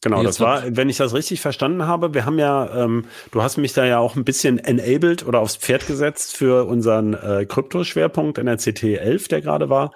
Genau, 0.00 0.22
das 0.22 0.38
war, 0.38 0.76
wenn 0.76 0.88
ich 0.88 0.98
das 0.98 1.12
richtig 1.12 1.40
verstanden 1.40 1.86
habe, 1.86 2.14
wir 2.14 2.24
haben 2.24 2.38
ja, 2.38 2.84
ähm, 2.84 3.06
du 3.32 3.42
hast 3.42 3.56
mich 3.56 3.72
da 3.72 3.84
ja 3.84 3.98
auch 3.98 4.14
ein 4.14 4.24
bisschen 4.24 4.58
enabled 4.58 5.26
oder 5.26 5.40
aufs 5.40 5.56
Pferd 5.56 5.88
gesetzt 5.88 6.36
für 6.36 6.68
unseren 6.68 7.14
äh, 7.14 7.46
Kryptoschwerpunkt 7.46 8.38
in 8.38 8.46
der 8.46 8.58
CT 8.58 8.84
11, 8.84 9.26
der 9.26 9.40
gerade 9.40 9.70
war. 9.70 9.92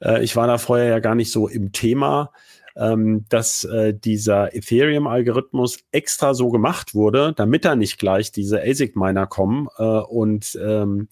Äh, 0.00 0.24
ich 0.24 0.34
war 0.34 0.46
da 0.46 0.56
vorher 0.56 0.86
ja 0.86 0.98
gar 0.98 1.14
nicht 1.14 1.30
so 1.30 1.46
im 1.46 1.72
Thema, 1.72 2.32
ähm, 2.74 3.26
dass 3.28 3.64
äh, 3.64 3.92
dieser 3.92 4.54
Ethereum-Algorithmus 4.54 5.80
extra 5.92 6.32
so 6.32 6.48
gemacht 6.48 6.94
wurde, 6.94 7.34
damit 7.36 7.66
da 7.66 7.76
nicht 7.76 7.98
gleich 7.98 8.32
diese 8.32 8.62
ASIC-Miner 8.62 9.26
kommen 9.26 9.68
äh, 9.76 9.82
und 9.82 10.58
ähm, 10.58 11.08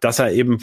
dass 0.00 0.18
er 0.18 0.32
eben 0.32 0.58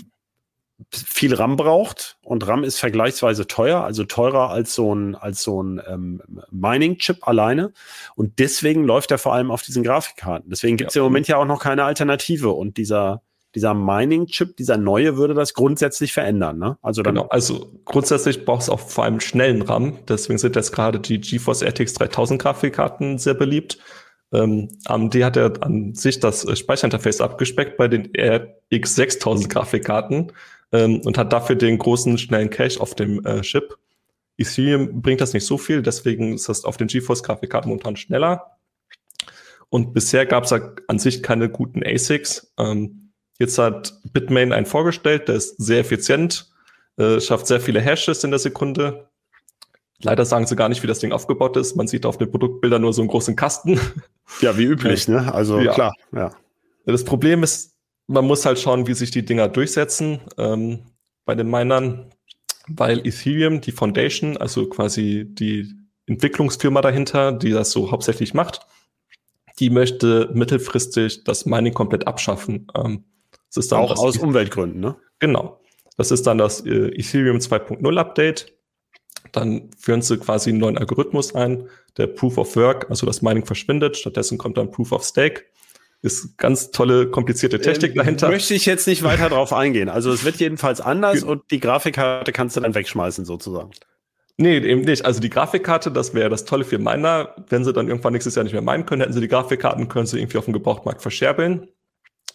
viel 0.92 1.34
RAM 1.34 1.56
braucht 1.56 2.18
und 2.24 2.46
RAM 2.48 2.64
ist 2.64 2.80
vergleichsweise 2.80 3.48
teuer, 3.48 3.84
also 3.84 4.04
teurer 4.04 4.50
als 4.50 4.74
so 4.74 4.94
ein, 4.94 5.16
als 5.16 5.44
so 5.44 5.62
ein 5.62 5.82
ähm, 5.88 6.22
Mining-Chip 6.52 7.28
alleine. 7.28 7.74
Und 8.16 8.40
deswegen 8.40 8.84
läuft 8.84 9.12
er 9.12 9.18
vor 9.18 9.34
allem 9.34 9.52
auf 9.52 9.62
diesen 9.62 9.84
Grafikkarten. 9.84 10.50
Deswegen 10.50 10.78
gibt 10.78 10.90
es 10.92 10.96
ja. 10.96 11.02
im 11.02 11.06
Moment 11.06 11.28
ja 11.28 11.38
auch 11.38 11.46
noch 11.46 11.62
keine 11.62 11.84
Alternative. 11.84 12.50
Und 12.52 12.78
dieser, 12.78 13.22
dieser 13.56 13.74
Mining-Chip, 13.74 14.58
dieser 14.58 14.78
neue, 14.78 15.16
würde 15.16 15.34
das 15.34 15.54
grundsätzlich 15.54 16.12
verändern. 16.12 16.58
Ne? 16.58 16.78
Also 16.82 17.02
dann 17.02 17.16
genau, 17.16 17.28
also 17.28 17.72
grundsätzlich 17.86 18.44
braucht 18.46 18.64
es 18.64 18.70
auch 18.70 18.80
vor 18.80 19.04
allem 19.04 19.20
schnellen 19.20 19.62
RAM. 19.62 20.00
Deswegen 20.08 20.40
sind 20.40 20.56
jetzt 20.56 20.72
gerade 20.72 21.00
die 21.00 21.22
GeForce 21.22 21.62
RTX 21.62 21.94
3000 21.94 22.42
Grafikkarten 22.42 23.18
sehr 23.20 23.36
beliebt. 23.36 23.78
Ähm, 24.34 24.70
AMD 24.86 25.14
hat 25.24 25.36
ja 25.36 25.52
an 25.62 25.94
sich 25.94 26.20
das 26.20 26.46
Speicherinterface 26.58 27.22
abgespeckt 27.22 27.78
bei 27.78 27.88
den 27.88 28.12
RX 28.18 28.96
6000 28.96 29.50
Grafikkarten 29.50 30.32
ähm, 30.74 31.02
und 31.06 31.18
hat 31.18 31.32
dafür 31.32 31.56
den 31.56 31.78
großen, 31.78 32.18
schnellen 32.18 32.50
Cache 32.50 32.82
auf 32.82 32.96
dem 32.96 33.24
äh, 33.26 33.42
Chip. 33.42 33.78
Ethereum 34.38 35.02
bringt 35.02 35.22
das 35.22 35.34
nicht 35.34 35.46
so 35.46 35.58
viel, 35.58 35.84
deswegen 35.84 36.34
ist 36.34 36.50
das 36.50 36.66
auf 36.66 36.76
den 36.76 36.88
GeForce-Grafikkarten 36.88 37.70
momentan 37.70 37.96
schneller. 37.96 38.58
Und 39.70 39.94
bisher 39.94 40.26
gab 40.26 40.44
es 40.44 40.52
an 40.52 41.00
sich 41.00 41.24
keine 41.24 41.50
guten 41.50 41.84
ASICs. 41.86 42.54
Ähm, 42.58 43.12
jetzt 43.40 43.58
hat 43.58 44.00
Bitmain 44.12 44.52
einen 44.52 44.66
vorgestellt, 44.66 45.28
der 45.28 45.36
ist 45.36 45.56
sehr 45.58 45.80
effizient, 45.80 46.52
äh, 46.98 47.20
schafft 47.20 47.48
sehr 47.48 47.62
viele 47.62 47.80
Hashes 47.80 48.24
in 48.24 48.32
der 48.32 48.40
Sekunde. 48.40 49.08
Leider 50.02 50.26
sagen 50.26 50.48
sie 50.48 50.56
gar 50.56 50.70
nicht, 50.70 50.84
wie 50.84 50.88
das 50.88 51.00
Ding 51.00 51.12
aufgebaut 51.12 51.56
ist. 51.56 51.76
Man 51.76 51.88
sieht 51.88 52.06
auf 52.06 52.18
den 52.18 52.30
Produktbildern 52.30 52.82
nur 52.82 52.94
so 52.94 53.02
einen 53.02 53.10
großen 53.10 53.36
Kasten. 53.36 53.80
Ja, 54.42 54.58
wie 54.58 54.66
üblich, 54.66 55.08
ne? 55.10 55.34
Also 55.34 55.60
ja. 55.60 55.74
klar, 55.74 55.94
ja. 56.12 56.32
Das 56.86 57.04
Problem 57.04 57.44
ist, 57.44 57.73
man 58.14 58.26
muss 58.26 58.46
halt 58.46 58.60
schauen, 58.60 58.88
wie 58.88 58.94
sich 58.94 59.12
die 59.12 59.26
Dinger 59.26 59.50
durchsetzen 59.50 60.22
ähm, 60.38 60.80
bei 61.26 61.36
den 61.36 61.50
Minern, 61.50 62.12
weil 62.68 63.06
Ethereum, 63.06 63.60
die 63.60 63.72
Foundation, 63.72 64.38
also 64.38 64.68
quasi 64.70 65.26
die 65.28 65.74
Entwicklungsfirma 66.06 66.82
dahinter, 66.82 67.32
die 67.32 67.52
das 67.52 67.72
so 67.72 67.92
hauptsächlich 67.92 68.34
macht, 68.34 68.62
die 69.60 69.70
möchte 69.70 70.30
mittelfristig 70.34 71.24
das 71.24 71.46
Mining 71.46 71.74
komplett 71.74 72.08
abschaffen. 72.08 72.68
Ähm, 72.76 73.04
das 73.50 73.66
ist 73.66 73.72
dann 73.72 73.80
Auch 73.80 73.98
aus 73.98 74.18
Umweltgründen, 74.18 74.80
ne? 74.80 74.96
Genau. 75.20 75.60
Das 75.98 76.12
ist 76.12 76.26
dann 76.26 76.38
das 76.38 76.66
äh, 76.66 76.88
Ethereum 76.96 77.38
2.0 77.38 77.98
Update. 78.00 78.54
Dann 79.32 79.70
führen 79.78 80.02
sie 80.02 80.18
quasi 80.18 80.50
einen 80.50 80.60
neuen 80.60 80.78
Algorithmus 80.78 81.36
ein, 81.36 81.70
der 81.98 82.08
Proof 82.08 82.38
of 82.38 82.56
Work, 82.56 82.90
also 82.90 83.06
das 83.06 83.22
Mining 83.22 83.46
verschwindet. 83.46 83.98
Stattdessen 83.98 84.38
kommt 84.38 84.58
dann 84.58 84.72
Proof 84.72 84.92
of 84.92 85.04
Stake 85.04 85.46
ist 86.04 86.38
ganz 86.38 86.72
tolle, 86.72 87.10
komplizierte 87.10 87.60
Technik 87.62 87.92
ähm, 87.92 87.98
dahinter. 87.98 88.30
Möchte 88.30 88.54
ich 88.54 88.66
jetzt 88.66 88.88
nicht 88.88 89.04
weiter 89.04 89.30
drauf 89.30 89.54
eingehen. 89.54 89.88
Also 89.88 90.12
es 90.12 90.26
wird 90.26 90.36
jedenfalls 90.36 90.82
anders 90.82 91.24
und 91.24 91.44
die 91.50 91.62
Grafikkarte 91.62 92.34
kannst 92.34 92.58
du 92.58 92.62
dann 92.62 92.76
wegschmeißen 92.76 93.24
sozusagen. 93.24 93.72
Nee, 94.36 94.58
eben 94.58 94.82
nicht. 94.82 95.06
Also 95.06 95.22
die 95.22 95.30
Grafikkarte, 95.30 95.92
das 95.92 96.14
wäre 96.14 96.30
das 96.30 96.44
Tolle 96.44 96.66
für 96.66 96.78
Miner. 96.78 97.34
Wenn 97.48 97.64
sie 97.64 97.72
dann 97.72 97.88
irgendwann 97.88 98.12
nächstes 98.14 98.36
Jahr 98.36 98.44
nicht 98.44 98.52
mehr 98.52 98.62
meinen 98.62 98.86
können, 98.86 99.02
hätten 99.02 99.14
sie 99.14 99.22
die 99.22 99.30
Grafikkarten, 99.30 99.88
können 99.88 100.06
sie 100.06 100.20
irgendwie 100.20 100.38
auf 100.38 100.46
dem 100.46 100.54
Gebrauchtmarkt 100.54 101.02
verscherbeln. 101.02 101.70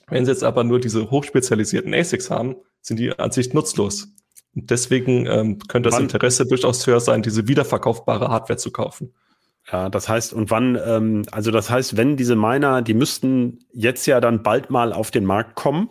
Wenn 0.09 0.25
sie 0.25 0.31
jetzt 0.31 0.45
aber 0.45 0.65
nur 0.65 0.81
diese 0.81 1.11
hochspezialisierten 1.11 1.93
ASICs 1.93 2.31
haben, 2.31 2.57
sind 2.81 2.99
die 2.99 3.13
an 3.19 3.33
sich 3.33 3.53
nutzlos. 3.53 4.09
Und 4.55 4.71
deswegen 4.71 5.27
ähm, 5.27 5.59
könnte 5.69 5.91
das? 5.91 5.99
Interesse 5.99 6.47
durchaus 6.47 6.87
höher 6.87 7.01
sein, 7.01 7.21
diese 7.21 7.47
wiederverkaufbare 7.49 8.29
Hardware 8.29 8.57
zu 8.57 8.71
kaufen. 8.71 9.13
Ja, 9.71 9.91
das 9.91 10.09
heißt, 10.09 10.33
und 10.33 10.51
wann, 10.51 10.79
ähm, 10.83 11.25
also 11.31 11.51
das 11.51 11.69
heißt, 11.69 11.97
wenn 11.97 12.17
diese 12.17 12.37
Miner, 12.37 12.83
die 12.83 12.95
müssten 12.95 13.67
jetzt 13.73 14.07
ja 14.07 14.21
dann 14.21 14.43
bald 14.43 14.71
mal 14.71 14.93
auf 14.93 15.11
den 15.11 15.25
Markt 15.25 15.57
kommen. 15.57 15.89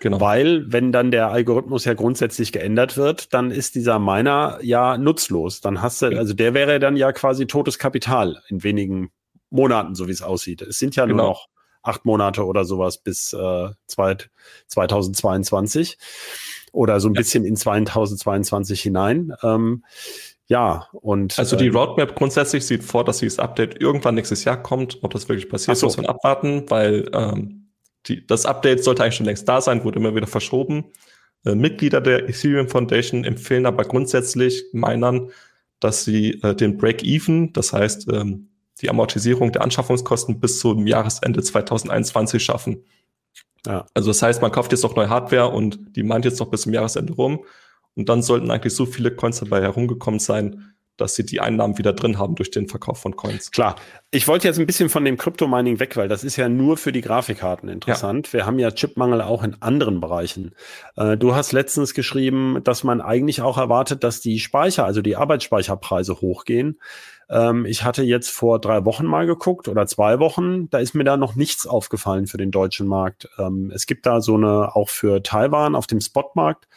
Genau. 0.00 0.20
Weil, 0.20 0.64
wenn 0.72 0.90
dann 0.90 1.12
der 1.12 1.30
Algorithmus 1.30 1.84
ja 1.84 1.94
grundsätzlich 1.94 2.50
geändert 2.50 2.96
wird, 2.96 3.32
dann 3.32 3.52
ist 3.52 3.76
dieser 3.76 4.00
Miner 4.00 4.58
ja 4.60 4.98
nutzlos. 4.98 5.60
Dann 5.60 5.80
hast 5.80 6.02
du, 6.02 6.06
also 6.06 6.34
der 6.34 6.54
wäre 6.54 6.80
dann 6.80 6.96
ja 6.96 7.12
quasi 7.12 7.46
totes 7.46 7.78
Kapital 7.78 8.42
in 8.48 8.64
wenigen 8.64 9.10
Monaten, 9.50 9.94
so 9.94 10.08
wie 10.08 10.12
es 10.12 10.22
aussieht. 10.22 10.62
Es 10.62 10.78
sind 10.78 10.96
ja 10.96 11.06
genau. 11.06 11.22
nur 11.22 11.28
noch 11.28 11.48
acht 11.82 12.04
Monate 12.04 12.44
oder 12.44 12.64
sowas 12.64 12.98
bis 12.98 13.32
äh, 13.32 13.70
2022 13.86 15.98
oder 16.72 17.00
so 17.00 17.08
ein 17.08 17.14
ja. 17.14 17.20
bisschen 17.20 17.44
in 17.44 17.56
2022 17.56 18.80
hinein. 18.80 19.32
Ähm, 19.42 19.84
ja, 20.52 20.86
und. 20.92 21.38
Also 21.38 21.56
die 21.56 21.68
äh, 21.68 21.70
Roadmap 21.70 22.14
grundsätzlich 22.14 22.66
sieht 22.66 22.84
vor, 22.84 23.04
dass 23.04 23.18
dieses 23.18 23.38
Update 23.38 23.80
irgendwann 23.80 24.16
nächstes 24.16 24.44
Jahr 24.44 24.62
kommt. 24.62 24.98
Ob 25.02 25.12
das 25.12 25.26
wirklich 25.26 25.48
passiert, 25.48 25.78
so. 25.78 25.86
muss 25.86 25.96
man 25.96 26.04
abwarten, 26.04 26.68
weil 26.68 27.08
ähm, 27.14 27.70
die, 28.06 28.26
das 28.26 28.44
Update 28.44 28.84
sollte 28.84 29.02
eigentlich 29.02 29.14
schon 29.14 29.24
längst 29.24 29.48
da 29.48 29.62
sein, 29.62 29.82
wurde 29.82 29.98
immer 29.98 30.14
wieder 30.14 30.26
verschoben. 30.26 30.84
Äh, 31.46 31.54
Mitglieder 31.54 32.02
der 32.02 32.28
Ethereum 32.28 32.68
Foundation 32.68 33.24
empfehlen 33.24 33.64
aber 33.64 33.84
grundsätzlich 33.84 34.62
Minern, 34.72 35.30
dass 35.80 36.04
sie 36.04 36.32
äh, 36.42 36.54
den 36.54 36.76
Break-Even, 36.76 37.54
das 37.54 37.72
heißt 37.72 38.08
ähm, 38.12 38.50
die 38.82 38.90
Amortisierung 38.90 39.52
der 39.52 39.62
Anschaffungskosten 39.62 40.38
bis 40.38 40.58
zum 40.58 40.86
Jahresende 40.86 41.42
2021 41.42 42.44
schaffen. 42.44 42.84
Ja. 43.64 43.86
Also 43.94 44.10
das 44.10 44.20
heißt, 44.20 44.42
man 44.42 44.52
kauft 44.52 44.72
jetzt 44.72 44.82
noch 44.82 44.96
neue 44.96 45.08
Hardware 45.08 45.48
und 45.48 45.96
die 45.96 46.02
meint 46.02 46.26
jetzt 46.26 46.40
noch 46.40 46.50
bis 46.50 46.62
zum 46.62 46.74
Jahresende 46.74 47.14
rum 47.14 47.42
und 47.94 48.08
dann 48.08 48.22
sollten 48.22 48.50
eigentlich 48.50 48.74
so 48.74 48.86
viele 48.86 49.10
Coins 49.10 49.40
dabei 49.40 49.60
herumgekommen 49.60 50.20
sein, 50.20 50.72
dass 50.96 51.14
sie 51.14 51.24
die 51.24 51.40
Einnahmen 51.40 51.78
wieder 51.78 51.92
drin 51.92 52.18
haben 52.18 52.34
durch 52.34 52.50
den 52.50 52.68
Verkauf 52.68 52.98
von 52.98 53.16
Coins. 53.16 53.50
Klar. 53.50 53.76
Ich 54.10 54.28
wollte 54.28 54.46
jetzt 54.46 54.58
ein 54.58 54.66
bisschen 54.66 54.88
von 54.88 55.04
dem 55.04 55.16
Kryptomining 55.16 55.80
weg, 55.80 55.96
weil 55.96 56.08
das 56.08 56.22
ist 56.22 56.36
ja 56.36 56.48
nur 56.48 56.76
für 56.76 56.92
die 56.92 57.00
Grafikkarten 57.00 57.68
interessant. 57.68 58.28
Ja. 58.28 58.32
Wir 58.34 58.46
haben 58.46 58.58
ja 58.58 58.70
Chipmangel 58.70 59.22
auch 59.22 59.42
in 59.42 59.56
anderen 59.60 60.00
Bereichen. 60.00 60.54
Äh, 60.96 61.16
du 61.16 61.34
hast 61.34 61.52
letztens 61.52 61.94
geschrieben, 61.94 62.60
dass 62.62 62.84
man 62.84 63.00
eigentlich 63.00 63.40
auch 63.40 63.56
erwartet, 63.56 64.04
dass 64.04 64.20
die 64.20 64.38
Speicher, 64.38 64.84
also 64.84 65.00
die 65.00 65.16
Arbeitsspeicherpreise 65.16 66.20
hochgehen. 66.20 66.78
Ähm, 67.28 67.66
ich 67.66 67.84
hatte 67.84 68.02
jetzt 68.02 68.30
vor 68.30 68.60
drei 68.60 68.84
Wochen 68.84 69.06
mal 69.06 69.26
geguckt 69.26 69.68
oder 69.68 69.86
zwei 69.86 70.18
Wochen. 70.18 70.68
Da 70.70 70.78
ist 70.78 70.94
mir 70.94 71.04
da 71.04 71.16
noch 71.16 71.34
nichts 71.34 71.66
aufgefallen 71.66 72.26
für 72.26 72.38
den 72.38 72.50
deutschen 72.50 72.86
Markt. 72.86 73.28
Ähm, 73.38 73.70
es 73.74 73.86
gibt 73.86 74.06
da 74.06 74.20
so 74.20 74.34
eine, 74.34 74.74
auch 74.74 74.88
für 74.88 75.22
Taiwan 75.22 75.74
auf 75.74 75.86
dem 75.86 76.00
Spotmarkt, 76.00 76.68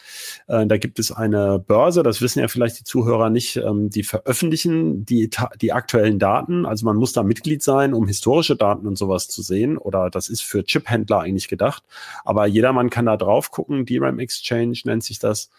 äh, 0.46 0.66
da 0.66 0.76
gibt 0.76 0.98
es 0.98 1.12
eine 1.12 1.58
Börse, 1.58 2.02
das 2.02 2.20
wissen 2.20 2.40
ja 2.40 2.48
vielleicht 2.48 2.80
die 2.80 2.84
Zuhörer 2.84 3.30
nicht, 3.30 3.56
ähm, 3.56 3.90
die 3.90 4.02
veröffentlichen 4.02 5.04
die, 5.04 5.30
die 5.60 5.72
aktuellen 5.72 6.18
Daten. 6.18 6.66
Also 6.66 6.86
man 6.86 6.96
muss 6.96 7.12
da 7.12 7.22
Mitglied 7.22 7.62
sein, 7.62 7.94
um 7.94 8.06
historische 8.06 8.56
Daten 8.56 8.86
und 8.86 8.96
sowas 8.96 9.28
zu 9.28 9.42
sehen. 9.42 9.78
Oder 9.78 10.10
das 10.10 10.28
ist 10.28 10.42
für 10.42 10.64
Chiphändler 10.64 11.20
eigentlich 11.20 11.48
gedacht. 11.48 11.84
Aber 12.24 12.46
jedermann 12.46 12.90
kann 12.90 13.06
da 13.06 13.16
drauf 13.16 13.50
gucken. 13.50 13.86
DRAM 13.86 14.18
Exchange 14.18 14.78
nennt 14.84 15.04
sich 15.04 15.18
das. 15.18 15.50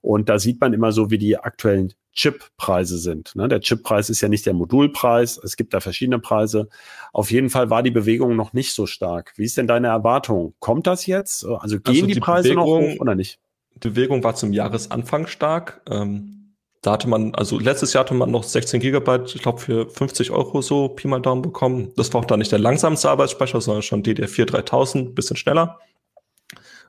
Und 0.00 0.28
da 0.28 0.38
sieht 0.38 0.60
man 0.60 0.72
immer 0.72 0.92
so, 0.92 1.10
wie 1.10 1.18
die 1.18 1.36
aktuellen 1.38 1.92
Chippreise 2.14 2.98
sind. 2.98 3.34
Ne? 3.34 3.48
Der 3.48 3.60
Chippreis 3.60 4.08
ist 4.08 4.20
ja 4.20 4.28
nicht 4.28 4.46
der 4.46 4.54
Modulpreis. 4.54 5.38
Es 5.42 5.56
gibt 5.56 5.74
da 5.74 5.80
verschiedene 5.80 6.18
Preise. 6.18 6.68
Auf 7.12 7.30
jeden 7.30 7.50
Fall 7.50 7.70
war 7.70 7.82
die 7.82 7.90
Bewegung 7.90 8.36
noch 8.36 8.52
nicht 8.52 8.72
so 8.72 8.86
stark. 8.86 9.32
Wie 9.36 9.44
ist 9.44 9.56
denn 9.56 9.66
deine 9.66 9.88
Erwartung? 9.88 10.54
Kommt 10.60 10.86
das 10.86 11.06
jetzt? 11.06 11.44
Also 11.44 11.80
gehen 11.80 11.94
also 11.94 12.06
die, 12.06 12.14
die, 12.14 12.20
Preise 12.20 12.48
Bewegung, 12.50 12.84
noch 12.84 12.94
hoch 12.94 13.00
oder 13.00 13.14
nicht? 13.14 13.38
Die 13.74 13.88
Bewegung 13.88 14.22
war 14.22 14.34
zum 14.34 14.52
Jahresanfang 14.52 15.26
stark. 15.26 15.82
Ähm, 15.90 16.34
da 16.82 16.92
hatte 16.92 17.08
man, 17.08 17.34
also 17.34 17.58
letztes 17.58 17.94
Jahr 17.94 18.04
hatte 18.04 18.14
man 18.14 18.30
noch 18.30 18.44
16 18.44 18.78
Gigabyte, 18.78 19.34
ich 19.34 19.42
glaube 19.42 19.58
für 19.58 19.88
50 19.88 20.30
Euro 20.30 20.60
so 20.60 20.88
Pi 20.88 21.08
mal 21.08 21.20
Daumen 21.20 21.42
bekommen. 21.42 21.92
Das 21.96 22.12
war 22.12 22.20
auch 22.20 22.26
da 22.26 22.36
nicht 22.36 22.52
der 22.52 22.58
langsamste 22.58 23.10
Arbeitsspeicher, 23.10 23.60
sondern 23.60 23.82
schon 23.82 24.02
DDR4 24.02 24.44
3000, 24.44 25.14
bisschen 25.14 25.36
schneller. 25.36 25.78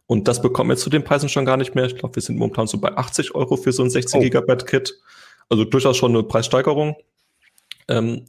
Und 0.08 0.28
das 0.28 0.42
bekommen 0.42 0.70
wir 0.70 0.78
zu 0.78 0.90
den 0.90 1.04
Preisen 1.04 1.30
schon 1.30 1.46
gar 1.46 1.58
nicht 1.58 1.74
mehr. 1.74 1.86
Ich 1.86 1.96
glaube, 1.96 2.16
wir 2.16 2.22
sind 2.22 2.38
momentan 2.38 2.68
so 2.68 2.78
bei 2.78 2.96
80 2.96 3.34
Euro 3.34 3.58
für 3.58 3.72
so 3.72 3.84
ein 3.84 3.90
16 3.90 4.20
oh. 4.20 4.24
Gigabyte 4.24 4.68
Kit. 4.68 5.00
Also 5.50 5.64
durchaus 5.64 5.98
schon 5.98 6.12
eine 6.12 6.24
Preissteigerung. 6.24 6.96
Ähm, 7.88 8.26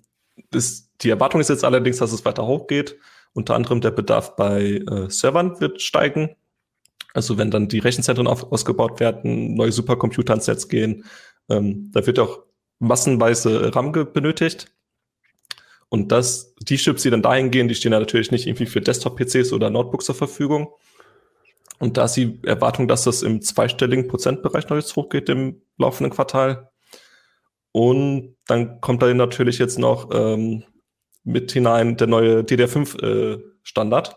ist, 0.52 0.90
die 1.02 1.10
Erwartung 1.10 1.40
ist 1.40 1.48
jetzt 1.48 1.64
allerdings, 1.64 1.98
dass 1.98 2.12
es 2.12 2.24
weiter 2.24 2.46
hochgeht. 2.46 2.96
Unter 3.34 3.54
anderem 3.54 3.80
der 3.80 3.90
Bedarf 3.90 4.36
bei 4.36 4.82
äh, 4.88 5.10
Servern 5.10 5.60
wird 5.60 5.82
steigen. 5.82 6.34
Also 7.12 7.38
wenn 7.38 7.50
dann 7.50 7.68
die 7.68 7.78
Rechenzentren 7.78 8.26
auf, 8.26 8.50
ausgebaut 8.52 9.00
werden, 9.00 9.54
neue 9.54 9.72
Supercomputer 9.72 10.32
ans 10.32 10.46
Netz 10.46 10.68
gehen, 10.68 11.04
ähm, 11.48 11.90
da 11.92 12.06
wird 12.06 12.18
auch 12.18 12.40
massenweise 12.78 13.74
RAM 13.74 13.92
benötigt. 13.92 14.72
Und 15.88 16.12
das, 16.12 16.54
die 16.60 16.76
Chips, 16.76 17.02
die 17.02 17.10
dann 17.10 17.22
dahin 17.22 17.50
gehen, 17.50 17.68
die 17.68 17.74
stehen 17.74 17.92
ja 17.92 18.00
natürlich 18.00 18.30
nicht 18.30 18.46
irgendwie 18.46 18.66
für 18.66 18.80
Desktop-PCs 18.80 19.52
oder 19.52 19.70
Notebooks 19.70 20.06
zur 20.06 20.14
Verfügung. 20.14 20.68
Und 21.78 21.96
da 21.96 22.04
ist 22.04 22.14
die 22.14 22.40
Erwartung, 22.44 22.88
dass 22.88 23.04
das 23.04 23.22
im 23.22 23.42
zweistelligen 23.42 24.08
Prozentbereich 24.08 24.68
noch 24.68 24.76
jetzt 24.76 24.96
hochgeht 24.96 25.28
im 25.28 25.62
laufenden 25.78 26.12
Quartal. 26.12 26.70
Und 27.72 28.36
dann 28.46 28.80
kommt 28.80 29.02
da 29.02 29.12
natürlich 29.12 29.58
jetzt 29.58 29.78
noch 29.78 30.08
ähm, 30.12 30.64
mit 31.24 31.52
hinein 31.52 31.96
der 31.96 32.06
neue 32.06 32.40
DDR5-Standard. 32.40 34.08
Äh, 34.08 34.14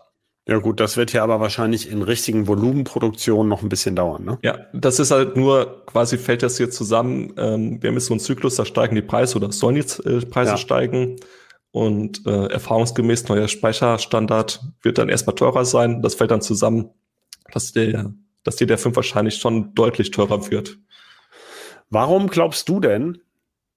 ja 0.50 0.58
gut, 0.58 0.80
das 0.80 0.96
wird 0.96 1.12
ja 1.12 1.22
aber 1.22 1.40
wahrscheinlich 1.40 1.90
in 1.90 2.02
richtigen 2.02 2.46
Volumenproduktionen 2.48 3.48
noch 3.48 3.62
ein 3.62 3.68
bisschen 3.68 3.94
dauern. 3.94 4.24
Ne? 4.24 4.38
Ja, 4.42 4.58
das 4.72 4.98
ist 4.98 5.10
halt 5.10 5.36
nur 5.36 5.84
quasi 5.86 6.16
fällt 6.16 6.42
das 6.42 6.56
hier 6.56 6.70
zusammen. 6.70 7.34
Ähm, 7.36 7.82
wir 7.82 7.88
haben 7.88 7.94
jetzt 7.96 8.06
so 8.06 8.14
einen 8.14 8.20
Zyklus, 8.20 8.56
da 8.56 8.64
steigen 8.64 8.94
die 8.94 9.02
Preise 9.02 9.36
oder 9.36 9.52
sollen 9.52 9.74
die 9.74 10.08
äh, 10.08 10.24
Preise 10.26 10.52
ja. 10.52 10.56
steigen. 10.56 11.16
Und 11.72 12.26
äh, 12.26 12.46
erfahrungsgemäß 12.46 13.28
neuer 13.28 13.46
Speicherstandard 13.46 14.60
wird 14.82 14.98
dann 14.98 15.08
erstmal 15.08 15.36
teurer 15.36 15.64
sein. 15.64 16.02
Das 16.02 16.16
fällt 16.16 16.32
dann 16.32 16.42
zusammen, 16.42 16.90
dass 17.50 17.72
der, 17.72 18.14
dass 18.44 18.56
die 18.56 18.66
der 18.66 18.78
5 18.78 18.96
wahrscheinlich 18.96 19.36
schon 19.36 19.74
deutlich 19.74 20.10
teurer 20.10 20.50
wird. 20.50 20.78
Warum 21.90 22.28
glaubst 22.28 22.68
du 22.68 22.80
denn, 22.80 23.20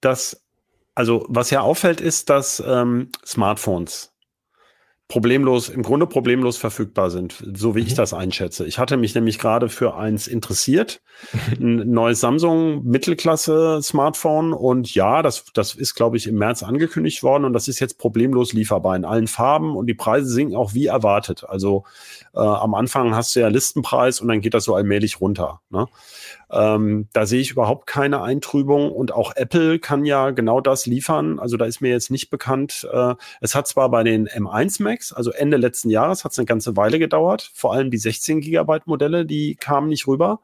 dass, 0.00 0.44
also 0.94 1.26
was 1.28 1.50
ja 1.50 1.60
auffällt, 1.60 2.00
ist, 2.00 2.30
dass 2.30 2.62
ähm, 2.64 3.10
Smartphones 3.26 4.13
problemlos, 5.06 5.68
im 5.68 5.82
Grunde 5.82 6.06
problemlos 6.06 6.56
verfügbar 6.56 7.10
sind, 7.10 7.44
so 7.54 7.74
wie 7.74 7.82
mhm. 7.82 7.86
ich 7.88 7.94
das 7.94 8.14
einschätze. 8.14 8.66
Ich 8.66 8.78
hatte 8.78 8.96
mich 8.96 9.14
nämlich 9.14 9.38
gerade 9.38 9.68
für 9.68 9.96
eins 9.96 10.26
interessiert, 10.26 11.02
ein 11.60 11.90
neues 11.90 12.20
Samsung 12.20 12.84
Mittelklasse 12.84 13.80
Smartphone 13.82 14.54
und 14.54 14.94
ja, 14.94 15.22
das, 15.22 15.44
das 15.52 15.74
ist, 15.74 15.94
glaube 15.94 16.16
ich, 16.16 16.26
im 16.26 16.36
März 16.36 16.62
angekündigt 16.62 17.22
worden 17.22 17.44
und 17.44 17.52
das 17.52 17.68
ist 17.68 17.80
jetzt 17.80 17.98
problemlos 17.98 18.54
lieferbar 18.54 18.96
in 18.96 19.04
allen 19.04 19.26
Farben 19.26 19.76
und 19.76 19.86
die 19.86 19.94
Preise 19.94 20.26
sinken 20.28 20.56
auch 20.56 20.72
wie 20.72 20.86
erwartet. 20.86 21.44
Also 21.46 21.84
äh, 22.34 22.40
am 22.40 22.74
Anfang 22.74 23.14
hast 23.14 23.36
du 23.36 23.40
ja 23.40 23.48
Listenpreis 23.48 24.20
und 24.20 24.28
dann 24.28 24.40
geht 24.40 24.54
das 24.54 24.64
so 24.64 24.74
allmählich 24.74 25.20
runter. 25.20 25.60
Ne? 25.68 25.86
Ähm, 26.54 27.08
da 27.12 27.26
sehe 27.26 27.40
ich 27.40 27.50
überhaupt 27.50 27.88
keine 27.88 28.22
Eintrübung 28.22 28.92
und 28.92 29.12
auch 29.12 29.34
Apple 29.34 29.80
kann 29.80 30.04
ja 30.04 30.30
genau 30.30 30.60
das 30.60 30.86
liefern. 30.86 31.40
Also 31.40 31.56
da 31.56 31.64
ist 31.64 31.80
mir 31.80 31.90
jetzt 31.90 32.12
nicht 32.12 32.30
bekannt. 32.30 32.88
Äh, 32.92 33.16
es 33.40 33.56
hat 33.56 33.66
zwar 33.66 33.90
bei 33.90 34.04
den 34.04 34.28
M1 34.28 34.80
Max, 34.80 35.12
also 35.12 35.32
Ende 35.32 35.56
letzten 35.56 35.90
Jahres, 35.90 36.24
hat 36.24 36.30
es 36.30 36.38
eine 36.38 36.46
ganze 36.46 36.76
Weile 36.76 37.00
gedauert. 37.00 37.50
Vor 37.54 37.72
allem 37.72 37.90
die 37.90 37.98
16 37.98 38.40
Gigabyte 38.40 38.86
Modelle, 38.86 39.26
die 39.26 39.56
kamen 39.56 39.88
nicht 39.88 40.06
rüber. 40.06 40.40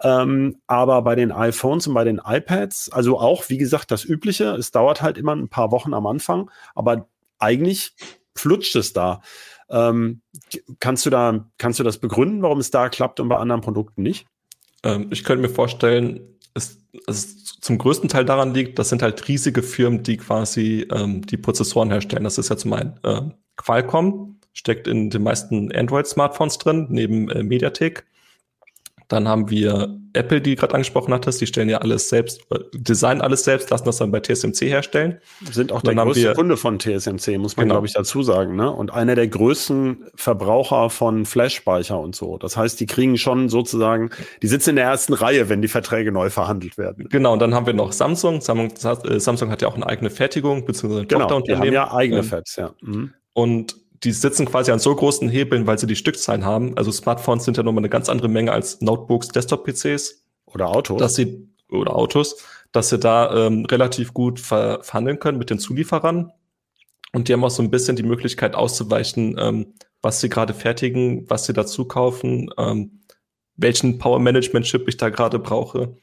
Ähm, 0.00 0.60
aber 0.68 1.02
bei 1.02 1.16
den 1.16 1.32
iPhones 1.32 1.88
und 1.88 1.94
bei 1.94 2.04
den 2.04 2.20
iPads, 2.24 2.92
also 2.92 3.18
auch, 3.18 3.48
wie 3.48 3.58
gesagt, 3.58 3.90
das 3.90 4.04
Übliche, 4.04 4.54
es 4.54 4.70
dauert 4.70 5.02
halt 5.02 5.18
immer 5.18 5.34
ein 5.34 5.48
paar 5.48 5.72
Wochen 5.72 5.92
am 5.92 6.06
Anfang, 6.06 6.50
aber 6.74 7.08
eigentlich 7.38 7.94
flutscht 8.36 8.76
es 8.76 8.92
da. 8.92 9.22
Ähm, 9.68 10.22
kannst 10.78 11.04
du 11.04 11.10
da, 11.10 11.46
kannst 11.58 11.80
du 11.80 11.84
das 11.84 11.98
begründen, 11.98 12.42
warum 12.42 12.58
es 12.58 12.70
da 12.70 12.88
klappt 12.88 13.18
und 13.18 13.28
bei 13.28 13.36
anderen 13.36 13.60
Produkten 13.60 14.02
nicht? 14.02 14.26
Ähm, 14.82 15.08
ich 15.10 15.24
könnte 15.24 15.42
mir 15.42 15.52
vorstellen, 15.52 16.20
es, 16.54 16.78
es 17.06 17.44
zum 17.60 17.78
größten 17.78 18.08
Teil 18.08 18.24
daran 18.24 18.54
liegt, 18.54 18.78
das 18.78 18.88
sind 18.88 19.02
halt 19.02 19.28
riesige 19.28 19.62
Firmen, 19.62 20.02
die 20.02 20.16
quasi 20.16 20.86
ähm, 20.92 21.24
die 21.24 21.36
Prozessoren 21.36 21.90
herstellen. 21.90 22.24
Das 22.24 22.38
ist 22.38 22.48
ja 22.48 22.56
zum 22.56 22.72
einen 22.72 22.98
äh, 23.04 23.22
Qualcomm, 23.56 24.40
steckt 24.52 24.88
in 24.88 25.10
den 25.10 25.22
meisten 25.22 25.72
Android-Smartphones 25.72 26.58
drin, 26.58 26.86
neben 26.90 27.30
äh, 27.30 27.42
Mediatek. 27.42 28.04
Dann 29.12 29.28
haben 29.28 29.50
wir 29.50 29.98
Apple, 30.14 30.40
die 30.40 30.56
gerade 30.56 30.74
angesprochen 30.74 31.12
hattest, 31.12 31.40
die 31.40 31.46
stellen 31.46 31.68
ja 31.68 31.78
alles 31.78 32.08
selbst, 32.08 32.40
äh, 32.50 32.58
designen 32.72 33.20
alles 33.20 33.44
selbst, 33.44 33.70
lassen 33.70 33.84
das 33.84 33.98
dann 33.98 34.10
bei 34.10 34.20
TSMC 34.20 34.68
herstellen. 34.68 35.18
Sind 35.50 35.72
auch 35.72 35.82
der 35.82 35.94
größte 35.94 36.22
wir, 36.22 36.32
Kunde 36.34 36.56
von 36.56 36.78
TSMC, 36.78 37.38
muss 37.38 37.56
man, 37.56 37.64
genau. 37.64 37.74
glaube 37.74 37.86
ich, 37.86 37.92
dazu 37.92 38.22
sagen. 38.22 38.56
Ne? 38.56 38.70
Und 38.70 38.92
einer 38.92 39.14
der 39.14 39.28
größten 39.28 40.04
Verbraucher 40.14 40.90
von 40.90 41.24
Flash-Speicher 41.26 41.98
und 41.98 42.14
so. 42.14 42.38
Das 42.38 42.56
heißt, 42.56 42.80
die 42.80 42.86
kriegen 42.86 43.18
schon 43.18 43.48
sozusagen, 43.48 44.10
die 44.42 44.46
sitzen 44.46 44.70
in 44.70 44.76
der 44.76 44.86
ersten 44.86 45.12
Reihe, 45.12 45.48
wenn 45.48 45.62
die 45.62 45.68
Verträge 45.68 46.12
neu 46.12 46.30
verhandelt 46.30 46.78
werden. 46.78 47.08
Genau, 47.10 47.34
und 47.34 47.38
dann 47.40 47.54
haben 47.54 47.66
wir 47.66 47.74
noch 47.74 47.92
Samsung. 47.92 48.40
Samsung, 48.40 48.72
Samsung 48.76 49.50
hat 49.50 49.62
ja 49.62 49.68
auch 49.68 49.76
eine 49.76 49.86
eigene 49.86 50.10
Fertigung, 50.10 50.64
beziehungsweise 50.64 51.02
ein 51.02 51.08
genau, 51.08 51.20
Tochterunternehmen. 51.20 51.70
Die 51.70 51.78
haben 51.78 51.88
ja 51.90 51.94
eigene 51.94 52.20
ähm, 52.20 52.26
Fabs, 52.26 52.56
ja. 52.56 52.74
Mhm. 52.80 53.12
Und 53.34 53.81
die 54.04 54.12
sitzen 54.12 54.46
quasi 54.46 54.72
an 54.72 54.78
so 54.78 54.94
großen 54.94 55.28
Hebeln, 55.28 55.66
weil 55.66 55.78
sie 55.78 55.86
die 55.86 55.96
Stückzahlen 55.96 56.44
haben. 56.44 56.76
Also 56.76 56.90
Smartphones 56.90 57.44
sind 57.44 57.56
ja 57.56 57.62
nochmal 57.62 57.82
eine 57.82 57.88
ganz 57.88 58.08
andere 58.08 58.28
Menge 58.28 58.52
als 58.52 58.80
Notebooks, 58.80 59.28
Desktop-PCs. 59.28 60.24
Oder 60.46 60.68
Autos. 60.68 60.98
Dass 60.98 61.14
sie, 61.14 61.48
oder 61.70 61.94
Autos, 61.94 62.44
dass 62.72 62.88
sie 62.88 62.98
da 62.98 63.46
ähm, 63.46 63.64
relativ 63.66 64.12
gut 64.12 64.40
ver 64.40 64.80
verhandeln 64.82 65.18
können 65.18 65.38
mit 65.38 65.50
den 65.50 65.58
Zulieferern. 65.58 66.32
Und 67.12 67.28
die 67.28 67.32
haben 67.32 67.44
auch 67.44 67.50
so 67.50 67.62
ein 67.62 67.70
bisschen 67.70 67.96
die 67.96 68.02
Möglichkeit 68.02 68.54
auszuweichen, 68.54 69.36
ähm, 69.38 69.74
was 70.00 70.20
sie 70.20 70.28
gerade 70.28 70.54
fertigen, 70.54 71.28
was 71.30 71.44
sie 71.44 71.52
dazu 71.52 71.86
kaufen, 71.86 72.50
ähm, 72.58 73.02
welchen 73.56 73.98
Power-Management-Chip 73.98 74.88
ich 74.88 74.96
da 74.96 75.10
gerade 75.10 75.38
brauche. 75.38 75.94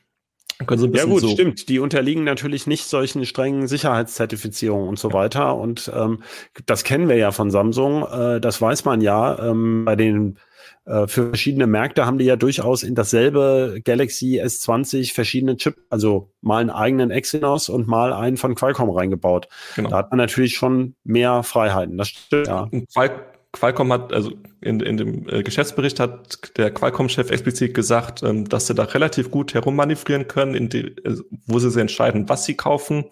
So 0.67 0.87
ja 0.87 1.05
gut, 1.05 1.21
so 1.21 1.29
stimmt. 1.29 1.69
Die 1.69 1.79
unterliegen 1.79 2.25
natürlich 2.25 2.67
nicht 2.67 2.85
solchen 2.85 3.25
strengen 3.25 3.67
Sicherheitszertifizierungen 3.67 4.89
und 4.89 4.99
so 4.99 5.13
weiter. 5.13 5.55
Und 5.55 5.89
ähm, 5.95 6.21
das 6.65 6.83
kennen 6.83 7.07
wir 7.07 7.15
ja 7.15 7.31
von 7.31 7.49
Samsung. 7.49 8.03
Äh, 8.03 8.41
das 8.41 8.61
weiß 8.61 8.83
man 8.83 8.99
ja. 8.99 9.39
Ähm, 9.39 9.85
bei 9.85 9.95
den 9.95 10.37
äh, 10.85 11.07
für 11.07 11.27
verschiedene 11.27 11.67
Märkte 11.67 12.05
haben 12.05 12.17
die 12.17 12.25
ja 12.25 12.35
durchaus 12.35 12.83
in 12.83 12.95
dasselbe 12.95 13.79
Galaxy 13.85 14.41
S20 14.41 15.13
verschiedene 15.13 15.55
Chip, 15.55 15.77
also 15.89 16.31
mal 16.41 16.59
einen 16.61 16.71
eigenen 16.71 17.11
Exynos 17.11 17.69
und 17.69 17.87
mal 17.87 18.11
einen 18.11 18.37
von 18.37 18.55
Qualcomm 18.55 18.89
reingebaut. 18.89 19.47
Genau. 19.75 19.89
Da 19.89 19.97
hat 19.97 20.11
man 20.11 20.17
natürlich 20.17 20.55
schon 20.55 20.95
mehr 21.03 21.43
Freiheiten. 21.43 21.97
Das 21.97 22.09
stimmt, 22.09 22.47
ja. 22.47 22.69
Qual 22.93 23.28
Qualcomm 23.51 23.91
hat, 23.91 24.13
also 24.13 24.31
in, 24.61 24.79
in 24.79 24.97
dem 24.97 25.27
äh, 25.27 25.41
Geschäftsbericht 25.41 25.99
hat 25.99 26.57
der 26.57 26.71
Qualcomm-Chef 26.71 27.31
explizit 27.31 27.73
gesagt, 27.73 28.21
ähm, 28.21 28.47
dass 28.47 28.67
sie 28.67 28.75
da 28.75 28.83
relativ 28.83 29.31
gut 29.31 29.53
herummanövrieren 29.53 30.27
können, 30.27 30.53
in 30.53 30.69
die, 30.69 30.87
äh, 31.03 31.17
wo 31.47 31.57
sie, 31.57 31.71
sie 31.71 31.81
entscheiden, 31.81 32.29
was 32.29 32.45
sie 32.45 32.55
kaufen 32.55 33.05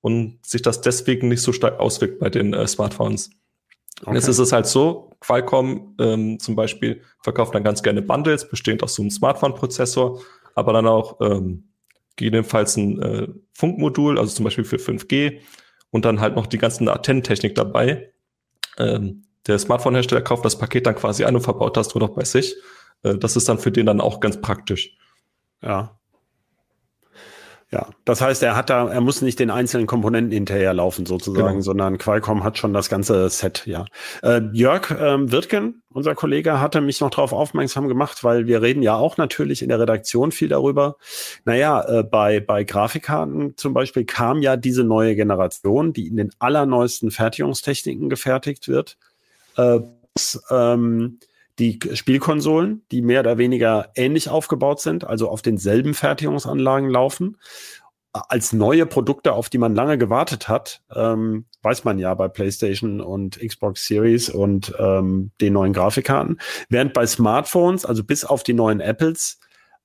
und 0.00 0.44
sich 0.44 0.62
das 0.62 0.80
deswegen 0.80 1.28
nicht 1.28 1.42
so 1.42 1.52
stark 1.52 1.78
auswirkt 1.78 2.18
bei 2.18 2.30
den 2.30 2.52
äh, 2.52 2.66
Smartphones. 2.66 3.30
Okay. 4.00 4.10
Und 4.10 4.16
jetzt 4.16 4.28
ist 4.28 4.38
es 4.38 4.52
halt 4.52 4.66
so, 4.66 5.10
Qualcomm 5.20 5.94
ähm, 6.00 6.40
zum 6.40 6.56
Beispiel 6.56 7.02
verkauft 7.22 7.54
dann 7.54 7.64
ganz 7.64 7.82
gerne 7.82 8.02
Bundles, 8.02 8.48
bestehend 8.48 8.82
aus 8.82 8.94
so 8.94 9.02
einem 9.02 9.10
Smartphone-Prozessor, 9.10 10.20
aber 10.54 10.72
dann 10.72 10.86
auch 10.88 11.20
ähm, 11.20 11.68
gegebenenfalls 12.16 12.76
ein 12.76 13.00
äh, 13.00 13.28
Funkmodul, 13.52 14.18
also 14.18 14.34
zum 14.34 14.44
Beispiel 14.44 14.64
für 14.64 14.76
5G 14.76 15.40
und 15.90 16.04
dann 16.04 16.20
halt 16.20 16.34
noch 16.34 16.46
die 16.46 16.58
ganzen 16.58 16.88
Antennentechnik 16.88 17.54
dabei. 17.54 18.12
Ähm, 18.78 19.25
der 19.46 19.58
Smartphone-Hersteller 19.58 20.22
kauft 20.22 20.44
das 20.44 20.58
Paket 20.58 20.86
dann 20.86 20.96
quasi 20.96 21.24
ein 21.24 21.34
und 21.34 21.42
verbaut 21.42 21.76
das 21.76 21.94
nur 21.94 22.06
noch 22.06 22.14
bei 22.14 22.24
sich. 22.24 22.56
Äh, 23.02 23.16
das 23.16 23.36
ist 23.36 23.48
dann 23.48 23.58
für 23.58 23.70
den 23.70 23.86
dann 23.86 24.00
auch 24.00 24.20
ganz 24.20 24.40
praktisch. 24.40 24.96
Ja. 25.62 25.96
Ja, 27.72 27.88
das 28.04 28.20
heißt, 28.20 28.44
er 28.44 28.54
hat 28.54 28.70
da, 28.70 28.88
er 28.88 29.00
muss 29.00 29.22
nicht 29.22 29.40
den 29.40 29.50
einzelnen 29.50 29.88
Komponenten 29.88 30.30
hinterherlaufen 30.30 31.04
sozusagen, 31.04 31.48
genau. 31.48 31.60
sondern 31.62 31.98
Qualcomm 31.98 32.44
hat 32.44 32.58
schon 32.58 32.72
das 32.72 32.88
ganze 32.88 33.28
Set, 33.28 33.66
ja. 33.66 33.86
Äh, 34.22 34.42
Jörg 34.52 34.94
ähm, 34.96 35.32
Wirtgen, 35.32 35.82
unser 35.92 36.14
Kollege, 36.14 36.60
hatte 36.60 36.80
mich 36.80 37.00
noch 37.00 37.10
darauf 37.10 37.32
aufmerksam 37.32 37.88
gemacht, 37.88 38.22
weil 38.22 38.46
wir 38.46 38.62
reden 38.62 38.84
ja 38.84 38.94
auch 38.94 39.16
natürlich 39.16 39.62
in 39.62 39.68
der 39.68 39.80
Redaktion 39.80 40.30
viel 40.30 40.48
darüber. 40.48 40.94
Naja, 41.44 41.82
äh, 41.88 42.04
bei, 42.04 42.38
bei 42.38 42.62
Grafikkarten 42.62 43.56
zum 43.56 43.74
Beispiel 43.74 44.04
kam 44.04 44.42
ja 44.42 44.56
diese 44.56 44.84
neue 44.84 45.16
Generation, 45.16 45.92
die 45.92 46.06
in 46.06 46.18
den 46.18 46.30
allerneuesten 46.38 47.10
Fertigungstechniken 47.10 48.08
gefertigt 48.08 48.68
wird 48.68 48.96
äh, 49.56 49.80
ähm, 50.50 51.18
die 51.58 51.78
Spielkonsolen, 51.94 52.84
die 52.90 53.02
mehr 53.02 53.20
oder 53.20 53.38
weniger 53.38 53.90
ähnlich 53.94 54.28
aufgebaut 54.28 54.80
sind, 54.80 55.04
also 55.04 55.28
auf 55.28 55.42
denselben 55.42 55.94
Fertigungsanlagen 55.94 56.90
laufen. 56.90 57.38
Als 58.12 58.52
neue 58.52 58.86
Produkte, 58.86 59.32
auf 59.32 59.50
die 59.50 59.58
man 59.58 59.74
lange 59.74 59.98
gewartet 59.98 60.48
hat, 60.48 60.82
ähm, 60.94 61.46
weiß 61.62 61.84
man 61.84 61.98
ja 61.98 62.14
bei 62.14 62.28
PlayStation 62.28 63.00
und 63.00 63.38
Xbox 63.38 63.86
Series 63.86 64.30
und 64.30 64.74
ähm, 64.78 65.32
den 65.40 65.52
neuen 65.52 65.74
Grafikkarten. 65.74 66.40
Während 66.70 66.94
bei 66.94 67.06
Smartphones, 67.06 67.84
also 67.84 68.04
bis 68.04 68.24
auf 68.24 68.42
die 68.42 68.54
neuen 68.54 68.80
Apples, 68.80 69.38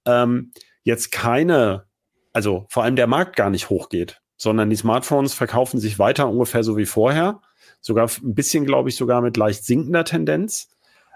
ähm, 0.06 0.52
jetzt 0.84 1.12
keine, 1.12 1.86
also 2.32 2.66
vor 2.70 2.84
allem 2.84 2.96
der 2.96 3.08
Markt 3.08 3.36
gar 3.36 3.50
nicht 3.50 3.70
hochgeht, 3.70 4.22
sondern 4.38 4.70
die 4.70 4.78
Smartphones 4.78 5.34
verkaufen 5.34 5.80
sich 5.80 6.00
weiter 6.00 6.30
ungefähr 6.30 6.64
so 6.64 6.78
wie 6.78 6.86
vorher 6.86 7.42
sogar 7.82 8.10
ein 8.24 8.34
bisschen, 8.34 8.66
glaube 8.66 8.90
ich, 8.90 8.96
sogar 8.96 9.22
mit 9.22 9.36
leicht 9.38 9.66
sinkender 9.66 10.06
Tendenz. 10.06 10.70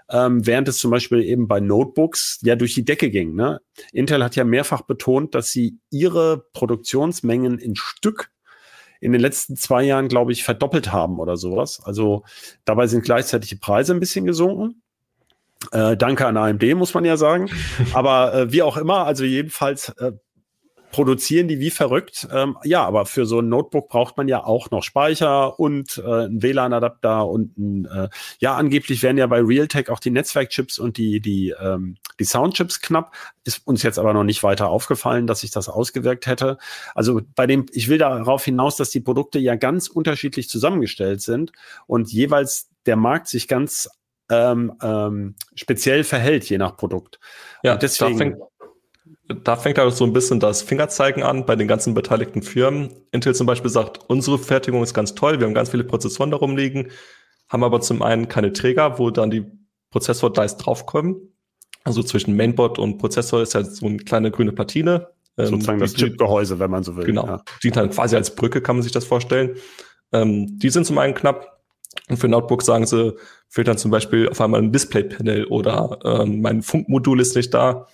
Ähm, 0.08 0.46
während 0.46 0.68
es 0.68 0.78
zum 0.78 0.92
Beispiel 0.92 1.22
eben 1.24 1.48
bei 1.48 1.58
Notebooks 1.58 2.38
ja 2.42 2.54
durch 2.54 2.74
die 2.74 2.84
Decke 2.84 3.10
ging. 3.10 3.34
Ne? 3.34 3.60
Intel 3.92 4.22
hat 4.22 4.36
ja 4.36 4.44
mehrfach 4.44 4.82
betont, 4.82 5.34
dass 5.34 5.50
sie 5.50 5.78
ihre 5.90 6.46
Produktionsmengen 6.52 7.58
in 7.58 7.74
Stück 7.74 8.30
in 9.00 9.12
den 9.12 9.20
letzten 9.20 9.56
zwei 9.56 9.82
Jahren, 9.82 10.08
glaube 10.08 10.32
ich, 10.32 10.44
verdoppelt 10.44 10.92
haben 10.92 11.18
oder 11.18 11.36
sowas. 11.36 11.80
Also 11.84 12.24
dabei 12.64 12.86
sind 12.86 13.04
gleichzeitig 13.04 13.50
die 13.50 13.56
Preise 13.56 13.94
ein 13.94 14.00
bisschen 14.00 14.26
gesunken. 14.26 14.82
Äh, 15.72 15.96
danke 15.96 16.26
an 16.26 16.36
AMD, 16.36 16.62
muss 16.76 16.94
man 16.94 17.04
ja 17.04 17.16
sagen. 17.16 17.50
Aber 17.92 18.34
äh, 18.34 18.52
wie 18.52 18.62
auch 18.62 18.76
immer, 18.76 19.06
also 19.06 19.24
jedenfalls 19.24 19.90
äh, 19.98 20.12
produzieren 20.96 21.46
die 21.46 21.60
wie 21.60 21.68
verrückt. 21.68 22.26
Ähm, 22.32 22.56
ja, 22.64 22.82
aber 22.82 23.04
für 23.04 23.26
so 23.26 23.40
ein 23.40 23.50
Notebook 23.50 23.90
braucht 23.90 24.16
man 24.16 24.28
ja 24.28 24.42
auch 24.42 24.70
noch 24.70 24.82
Speicher 24.82 25.60
und 25.60 26.02
äh, 26.02 26.24
einen 26.24 26.42
WLAN-Adapter 26.42 27.28
und 27.28 27.58
ein, 27.58 27.84
äh, 27.84 28.08
ja, 28.38 28.54
angeblich 28.56 29.02
werden 29.02 29.18
ja 29.18 29.26
bei 29.26 29.42
Realtek 29.42 29.90
auch 29.90 30.00
die 30.00 30.10
Netzwerkchips 30.10 30.78
und 30.78 30.96
die, 30.96 31.20
die, 31.20 31.54
ähm, 31.60 31.96
die 32.18 32.24
Soundchips 32.24 32.80
knapp. 32.80 33.14
Ist 33.44 33.66
uns 33.66 33.82
jetzt 33.82 33.98
aber 33.98 34.14
noch 34.14 34.24
nicht 34.24 34.42
weiter 34.42 34.70
aufgefallen, 34.70 35.26
dass 35.26 35.40
sich 35.40 35.50
das 35.50 35.68
ausgewirkt 35.68 36.26
hätte. 36.26 36.56
Also 36.94 37.20
bei 37.34 37.46
dem, 37.46 37.66
ich 37.72 37.88
will 37.88 37.98
darauf 37.98 38.46
hinaus, 38.46 38.76
dass 38.76 38.88
die 38.88 39.00
Produkte 39.00 39.38
ja 39.38 39.54
ganz 39.54 39.88
unterschiedlich 39.88 40.48
zusammengestellt 40.48 41.20
sind 41.20 41.52
und 41.86 42.10
jeweils 42.10 42.70
der 42.86 42.96
Markt 42.96 43.28
sich 43.28 43.48
ganz 43.48 43.90
ähm, 44.30 44.72
ähm, 44.82 45.34
speziell 45.54 46.04
verhält, 46.04 46.48
je 46.48 46.56
nach 46.56 46.74
Produkt. 46.78 47.20
Ja, 47.62 47.74
und 47.74 47.82
deswegen. 47.82 48.12
Da 48.12 48.18
fängt, 48.18 48.36
da 49.28 49.56
fängt 49.56 49.78
halt 49.78 49.92
so 49.94 50.04
ein 50.04 50.12
bisschen 50.12 50.40
das 50.40 50.62
Fingerzeigen 50.62 51.22
an 51.22 51.46
bei 51.46 51.56
den 51.56 51.68
ganzen 51.68 51.94
beteiligten 51.94 52.42
Firmen. 52.42 52.90
Intel 53.10 53.34
zum 53.34 53.46
Beispiel 53.46 53.70
sagt, 53.70 53.98
unsere 54.08 54.38
Fertigung 54.38 54.82
ist 54.82 54.94
ganz 54.94 55.14
toll, 55.14 55.40
wir 55.40 55.46
haben 55.46 55.54
ganz 55.54 55.70
viele 55.70 55.84
Prozessoren 55.84 56.30
darum 56.30 56.56
liegen, 56.56 56.88
haben 57.48 57.64
aber 57.64 57.80
zum 57.80 58.02
einen 58.02 58.28
keine 58.28 58.52
Träger, 58.52 58.98
wo 58.98 59.10
dann 59.10 59.30
die 59.30 59.44
Prozessor-Dice 59.90 60.56
draufkommen. 60.58 61.32
Also 61.84 62.02
zwischen 62.02 62.34
Mainboard 62.36 62.78
und 62.78 62.98
Prozessor 62.98 63.42
ist 63.42 63.54
ja 63.54 63.62
so 63.62 63.86
eine 63.86 63.98
kleine 63.98 64.30
grüne 64.30 64.52
Platine. 64.52 65.08
Ähm, 65.38 65.46
Sozusagen 65.46 65.78
das 65.78 65.94
Chipgehäuse, 65.94 66.58
wenn 66.58 66.70
man 66.70 66.82
so 66.82 66.96
will. 66.96 67.04
Genau. 67.04 67.26
Ja. 67.26 67.42
Dient 67.62 67.76
dann 67.76 67.90
quasi 67.90 68.16
als 68.16 68.34
Brücke, 68.34 68.60
kann 68.60 68.76
man 68.76 68.82
sich 68.82 68.92
das 68.92 69.04
vorstellen. 69.04 69.56
Ähm, 70.12 70.58
die 70.58 70.70
sind 70.70 70.86
zum 70.86 70.98
einen 70.98 71.14
knapp. 71.14 71.60
Und 72.08 72.18
für 72.18 72.28
Notebooks 72.28 72.66
sagen 72.66 72.86
sie, 72.86 73.16
fehlt 73.48 73.68
dann 73.68 73.78
zum 73.78 73.90
Beispiel 73.90 74.28
auf 74.28 74.40
einmal 74.40 74.60
ein 74.60 74.72
Display-Panel 74.72 75.46
oder 75.46 75.98
ähm, 76.04 76.40
mein 76.40 76.62
Funkmodul 76.62 77.20
ist 77.20 77.36
nicht 77.36 77.54
da. 77.54 77.86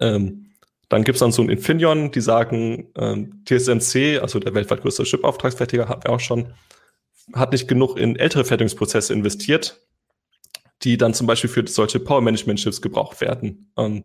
Ähm, 0.00 0.46
dann 0.88 1.02
gibt's 1.02 1.20
dann 1.20 1.32
so 1.32 1.42
ein 1.42 1.48
Infineon, 1.48 2.12
die 2.12 2.20
sagen, 2.20 2.92
ähm, 2.96 3.42
TSMC, 3.44 4.20
also 4.20 4.38
der 4.38 4.54
weltweit 4.54 4.82
größte 4.82 5.02
Chip-Auftragsfertiger, 5.02 5.88
hatten 5.88 6.08
auch 6.08 6.20
schon, 6.20 6.52
hat 7.32 7.52
nicht 7.52 7.66
genug 7.66 7.98
in 7.98 8.16
ältere 8.16 8.44
Fertigungsprozesse 8.44 9.12
investiert, 9.12 9.80
die 10.82 10.96
dann 10.96 11.14
zum 11.14 11.26
Beispiel 11.26 11.50
für 11.50 11.66
solche 11.66 11.98
Power-Management-Chips 11.98 12.80
gebraucht 12.82 13.20
werden. 13.20 13.72
Ähm, 13.76 14.04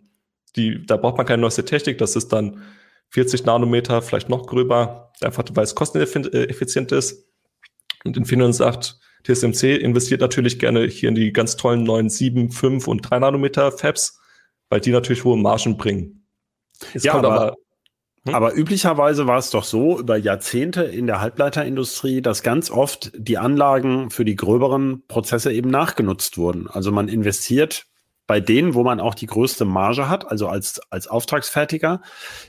die, 0.56 0.84
da 0.86 0.97
braucht 0.97 1.17
man 1.17 1.25
keine 1.25 1.41
neueste 1.41 1.65
Technik, 1.65 1.99
das 1.99 2.15
ist 2.15 2.30
dann 2.30 2.62
40 3.10 3.45
Nanometer, 3.45 4.01
vielleicht 4.01 4.30
noch 4.30 4.47
gröber, 4.47 5.12
einfach 5.21 5.43
weil 5.54 5.65
es 5.65 5.75
kosteneffizient 5.75 6.91
ist. 6.91 7.27
Und 8.04 8.17
Infineon 8.17 8.54
sagt, 8.54 8.99
TSMC 9.23 9.77
investiert 9.77 10.21
natürlich 10.21 10.58
gerne 10.58 10.86
hier 10.88 11.10
in 11.10 11.15
die 11.15 11.32
ganz 11.32 11.58
tollen 11.58 11.84
neuen 11.84 12.10
7, 12.10 12.51
5 12.51 12.88
und 12.88 13.01
3 13.01 13.19
Nanometer 13.19 13.71
Fabs 13.71 14.21
weil 14.72 14.80
die 14.80 14.92
natürlich 14.92 15.24
hohe 15.24 15.38
Margen 15.38 15.78
bringen. 15.78 16.26
Jetzt 16.94 17.04
ja, 17.04 17.14
aber, 17.14 17.32
aber, 17.32 17.56
hm? 18.26 18.34
aber 18.34 18.56
üblicherweise 18.56 19.28
war 19.28 19.38
es 19.38 19.52
doch 19.52 19.66
so 19.66 20.00
über 20.00 20.18
Jahrzehnte 20.18 20.84
in 20.84 21.06
der 21.06 21.20
Halbleiterindustrie, 21.20 22.22
dass 22.22 22.42
ganz 22.42 22.72
oft 22.72 23.12
die 23.16 23.38
Anlagen 23.38 24.10
für 24.10 24.26
die 24.26 24.36
gröberen 24.36 25.04
Prozesse 25.08 25.52
eben 25.52 25.70
nachgenutzt 25.70 26.38
wurden. 26.38 26.68
Also 26.68 26.92
man 26.92 27.10
investiert 27.10 27.86
bei 28.32 28.39
denen, 28.39 28.76
wo 28.76 28.84
man 28.84 29.02
auch 29.02 29.13
die 29.13 29.26
größte 29.26 29.65
Marge 29.65 30.08
hat, 30.08 30.32
also 30.32 30.48
als, 30.48 30.80
als 30.89 31.10
Auftragsfertiger, 31.10 32.02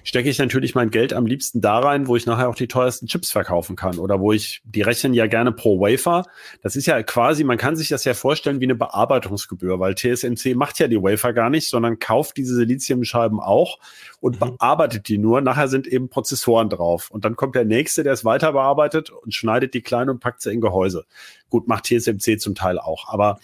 stecke 0.05 0.29
ich 0.29 0.39
natürlich 0.39 0.77
mein 0.77 0.91
Geld 0.91 1.13
am 1.13 1.27
liebsten 1.27 1.61
da 1.61 1.81
rein, 1.81 2.07
wo 2.07 2.15
ich 2.15 2.25
nachher 2.25 2.49
auch 2.49 2.55
die 2.55 2.69
teuersten 2.69 3.09
Chips 3.09 3.33
verkaufen 3.33 3.75
kann 3.75 3.99
oder 3.99 4.21
wo 4.21 4.33
ich, 4.33 4.63
die 4.65 4.83
rechnen 4.83 5.13
ja 5.13 5.27
gerne 5.27 5.51
pro 5.51 5.81
Wafer. 5.81 6.25
Das 6.63 6.77
ist 6.77 6.87
ja 6.87 7.03
quasi, 7.03 7.43
man 7.43 7.59
kann 7.59 7.75
sich 7.75 7.89
das 7.89 8.05
ja 8.05 8.15
vorstellen 8.15 8.61
wie 8.61 8.67
eine 8.67 8.77
Bearbeitungsgebühr, 8.77 9.81
weil 9.81 9.97
TSMC 9.97 10.55
macht 10.55 10.79
ja 10.79 10.87
die 10.87 11.03
Wafer 11.03 11.33
gar 11.33 11.51
nicht, 11.51 11.69
sondern 11.69 11.99
kauft 11.99 12.37
diese 12.37 12.55
Siliziumscheiben 12.55 13.41
auch 13.41 13.81
und 14.21 14.37
mhm. 14.41 14.59
bearbeitet 14.59 15.09
die 15.09 15.19
nur. 15.19 15.41
Nachher 15.41 15.67
sind 15.67 15.89
eben 15.89 16.09
Prozessoren 16.09 16.69
drauf. 16.69 17.11
Und 17.11 17.25
dann 17.25 17.35
kommt 17.35 17.57
der 17.57 17.65
nächste, 17.65 18.05
der 18.05 18.13
es 18.13 18.25
weiter 18.25 18.53
bearbeitet 18.53 19.11
und 19.11 19.35
schneidet 19.35 19.75
die 19.75 19.83
klein 19.83 20.09
und 20.09 20.21
packt 20.21 20.43
sie 20.43 20.53
in 20.53 20.61
Gehäuse. 20.61 21.07
Gut, 21.51 21.67
macht 21.67 21.87
TSMC 21.87 22.39
zum 22.39 22.55
Teil 22.55 22.79
auch. 22.79 23.09
Aber 23.09 23.41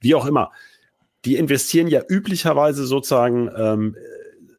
wie 0.00 0.14
auch 0.14 0.24
immer 0.24 0.52
die 1.24 1.36
investieren 1.36 1.86
ja 1.86 2.02
üblicherweise 2.08 2.84
sozusagen, 2.84 3.50
ähm, 3.56 3.96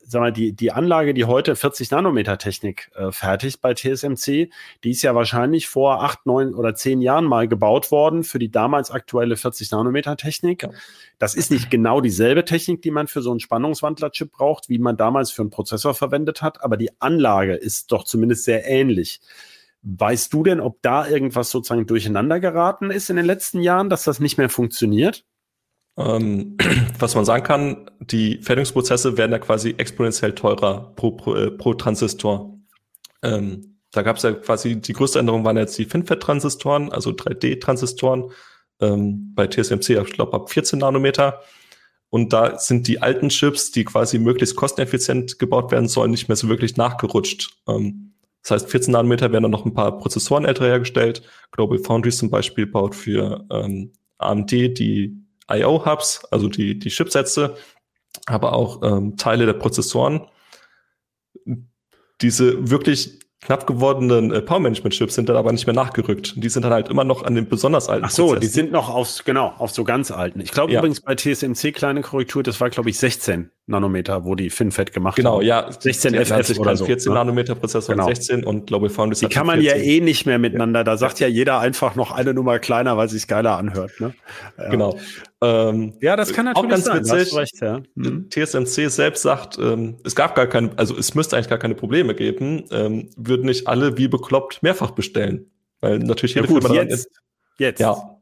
sag 0.06 0.22
mal, 0.22 0.32
die, 0.32 0.54
die 0.54 0.72
Anlage, 0.72 1.14
die 1.14 1.26
heute 1.26 1.56
40 1.56 1.92
Nanometer 1.92 2.38
Technik 2.38 2.90
äh, 2.96 3.12
fertigt 3.12 3.62
bei 3.62 3.74
TSMC, 3.74 4.50
die 4.84 4.92
ist 4.92 5.02
ja 5.02 5.16
wahrscheinlich 5.16 5.68
vor 5.68 6.04
acht, 6.04 6.26
neun 6.26 6.54
oder 6.54 6.76
zehn 6.76 7.02
Jahren 7.02 7.26
mal 7.26 7.48
gebaut 7.48 7.92
worden 7.92 8.24
für 8.24 8.40
die 8.40 8.52
damals 8.52 8.92
aktuelle 8.92 9.36
40 9.36 9.72
Nanometer 9.72 10.16
Technik. 10.16 10.64
Ja. 10.64 10.70
Das 11.20 11.36
ist 11.36 11.52
nicht 11.52 11.70
genau 11.70 12.00
dieselbe 12.00 12.46
Technik, 12.46 12.82
die 12.82 12.92
man 12.92 13.08
für 13.08 13.22
so 13.22 13.32
einen 13.32 13.40
Spannungswandler-Chip 13.40 14.32
braucht, 14.32 14.70
wie 14.70 14.78
man 14.78 14.98
damals 14.98 15.32
für 15.32 15.42
einen 15.42 15.52
Prozessor 15.52 15.94
verwendet 15.96 16.42
hat, 16.42 16.64
aber 16.64 16.78
die 16.78 16.92
Anlage 17.02 17.56
ist 17.56 17.92
doch 17.92 18.04
zumindest 18.04 18.46
sehr 18.46 18.66
ähnlich. 18.66 19.20
Weißt 19.82 20.32
du 20.34 20.44
denn, 20.44 20.62
ob 20.62 20.82
da 20.82 21.08
irgendwas 21.08 21.50
sozusagen 21.50 21.86
durcheinander 21.86 22.40
geraten 22.40 22.90
ist 22.90 23.10
in 23.10 23.18
den 23.18 23.26
letzten 23.26 23.60
Jahren, 23.60 23.90
dass 23.90 24.06
das 24.06 24.22
nicht 24.22 24.38
mehr 24.38 24.50
funktioniert? 24.50 25.26
Ähm, 25.98 26.58
was 27.00 27.16
man 27.16 27.26
sagen 27.26 27.44
kann, 27.44 27.90
die 28.00 28.40
Fertigungsprozesse 28.42 29.18
werden 29.18 29.32
ja 29.32 29.40
quasi 29.40 29.76
exponentiell 29.78 30.34
teurer 30.34 30.94
pro, 30.96 31.12
pro, 31.12 31.36
äh, 31.36 31.52
pro 31.52 31.74
Transistor. 31.74 32.58
Ähm, 33.22 33.78
da 33.92 34.02
gab 34.02 34.18
es 34.18 34.24
ja 34.24 34.34
quasi, 34.34 34.82
die 34.82 34.94
größte 34.94 35.20
Änderung 35.20 35.46
waren 35.46 35.58
jetzt 35.58 35.78
die 35.78 35.86
FinFET-Transistoren, 35.86 36.92
also 36.92 37.12
3D-Transistoren, 37.12 38.32
ähm, 38.80 39.34
bei 39.36 39.48
TSMC, 39.48 40.02
ich 40.02 40.14
glaube, 40.14 40.34
ab 40.34 40.52
14 40.52 40.80
Nanometer. 40.80 41.42
Und 42.10 42.34
da 42.34 42.58
sind 42.60 42.88
die 42.88 43.02
alten 43.02 43.30
Chips, 43.30 43.72
die 43.72 43.86
quasi 43.86 44.20
möglichst 44.20 44.56
kosteneffizient 44.56 45.40
gebaut 45.40 45.72
werden 45.72 45.88
sollen, 45.88 46.12
nicht 46.12 46.28
mehr 46.28 46.36
so 46.36 46.50
wirklich 46.50 46.76
nachgerutscht. 46.76 47.58
Ähm, 47.68 48.14
das 48.42 48.52
heißt, 48.52 48.70
14 48.70 48.92
Nanometer 48.92 49.32
werden 49.32 49.44
dann 49.44 49.52
noch 49.52 49.66
ein 49.66 49.74
paar 49.74 49.98
Prozessoren 49.98 50.46
älter 50.46 50.66
hergestellt. 50.66 51.22
Global 51.52 51.80
Foundries 51.80 52.18
zum 52.18 52.30
Beispiel 52.30 52.66
baut 52.66 52.94
für 52.94 53.46
ähm, 53.50 53.94
AMD 54.18 54.52
die 54.52 55.23
I.O.-Hubs, 55.52 56.26
also 56.32 56.48
die, 56.48 56.80
die 56.80 56.90
Chipsätze, 56.90 57.56
aber 58.26 58.54
auch 58.54 58.82
ähm, 58.84 59.18
Teile 59.18 59.46
der 59.46 59.54
Prozessoren. 59.54 60.28
Diese 62.22 62.70
wirklich 62.70 63.20
knapp 63.42 63.68
gewordenen 63.68 64.32
äh, 64.32 64.42
Power 64.42 64.60
Management 64.60 64.94
Chips 64.94 65.16
sind 65.16 65.30
dann 65.30 65.36
aber 65.36 65.52
nicht 65.52 65.66
mehr 65.66 65.76
nachgerückt. 65.76 66.34
Die 66.38 66.50
sind 66.50 66.64
dann 66.64 66.72
halt 66.72 66.90
immer 66.90 67.04
noch 67.04 67.24
an 67.24 67.36
den 67.36 67.48
besonders 67.50 67.90
alten. 67.90 68.06
Ach 68.06 68.10
so, 68.10 68.28
Prozessen. 68.28 68.42
die 68.42 68.48
sind 68.48 68.72
noch 68.72 68.90
auf 68.90 69.24
genau 69.26 69.54
auf 69.58 69.72
so 69.72 69.84
ganz 69.84 70.12
alten. 70.12 70.40
Ich 70.40 70.52
glaube 70.52 70.72
ja. 70.72 70.80
übrigens 70.80 71.02
bei 71.02 71.16
TSMC 71.16 71.74
kleine 71.74 72.02
Korrektur, 72.02 72.44
das 72.44 72.60
war 72.62 72.70
glaube 72.70 72.90
ich 72.90 72.98
16 72.98 73.52
Nanometer, 73.66 74.26
wo 74.26 74.36
die 74.36 74.50
FinFET 74.50 74.92
gemacht 74.92 75.16
genau, 75.16 75.36
haben. 75.36 75.40
Genau, 75.40 75.68
ja, 75.68 75.72
16 75.72 76.14
FS 76.16 76.60
oder 76.60 76.76
so. 76.76 76.86
14 76.86 77.12
ne? 77.12 77.20
Nanometer 77.20 77.56
Prozessor 77.56 77.96
genau. 77.96 78.08
16 78.08 78.44
und 78.44 78.68
Global 78.68 78.90
Foundries. 78.90 79.20
Die 79.20 79.28
kann 79.28 79.48
man 79.48 79.62
14. 79.62 79.80
ja 79.80 79.86
eh 79.86 80.02
nicht 80.02 80.26
mehr 80.26 80.38
miteinander. 80.38 80.84
Da 80.84 80.98
sagt 80.98 81.22
ja 81.22 81.28
jeder 81.28 81.60
einfach 81.60 81.96
noch 81.96 82.12
eine 82.12 82.34
Nummer 82.34 82.60
kleiner, 82.60 82.98
weil 82.98 83.08
sich 83.08 83.26
geiler 83.28 83.58
anhört. 83.58 83.92
Ne? 84.00 84.14
Ja. 84.58 84.70
Genau. 84.70 85.00
Ähm, 85.42 85.94
ja, 86.02 86.18
das 86.18 86.34
kann 86.34 86.46
natürlich 86.46 86.66
auch 86.66 86.70
ganz 86.70 86.86
sein. 86.86 87.20
Witzig. 87.22 87.38
Recht, 87.38 87.62
ja. 87.62 87.82
mhm. 87.96 88.30
TSMC 88.30 88.90
selbst 88.90 89.22
sagt, 89.22 89.58
ähm, 89.58 89.98
es 90.04 90.14
gab 90.14 90.36
gar 90.36 90.48
keine, 90.48 90.72
also 90.78 90.98
es 90.98 91.16
müsste 91.16 91.38
eigentlich 91.38 91.50
gar 91.50 91.58
keine 91.58 91.76
Probleme 91.76 92.16
geben, 92.16 92.66
ähm, 92.72 93.12
würden 93.16 93.46
nicht 93.46 93.68
alle 93.68 93.98
wie 93.98 94.10
bekloppt 94.10 94.62
mehrfach 94.62 94.92
bestellen, 94.92 95.50
weil 95.80 96.00
natürlich 96.00 96.36
jede 96.36 96.48
ja, 96.48 96.54
gut, 96.54 96.64
Firma 96.64 96.82
jetzt, 96.82 97.10
jetzt. 97.58 97.80
Ja, 97.80 98.13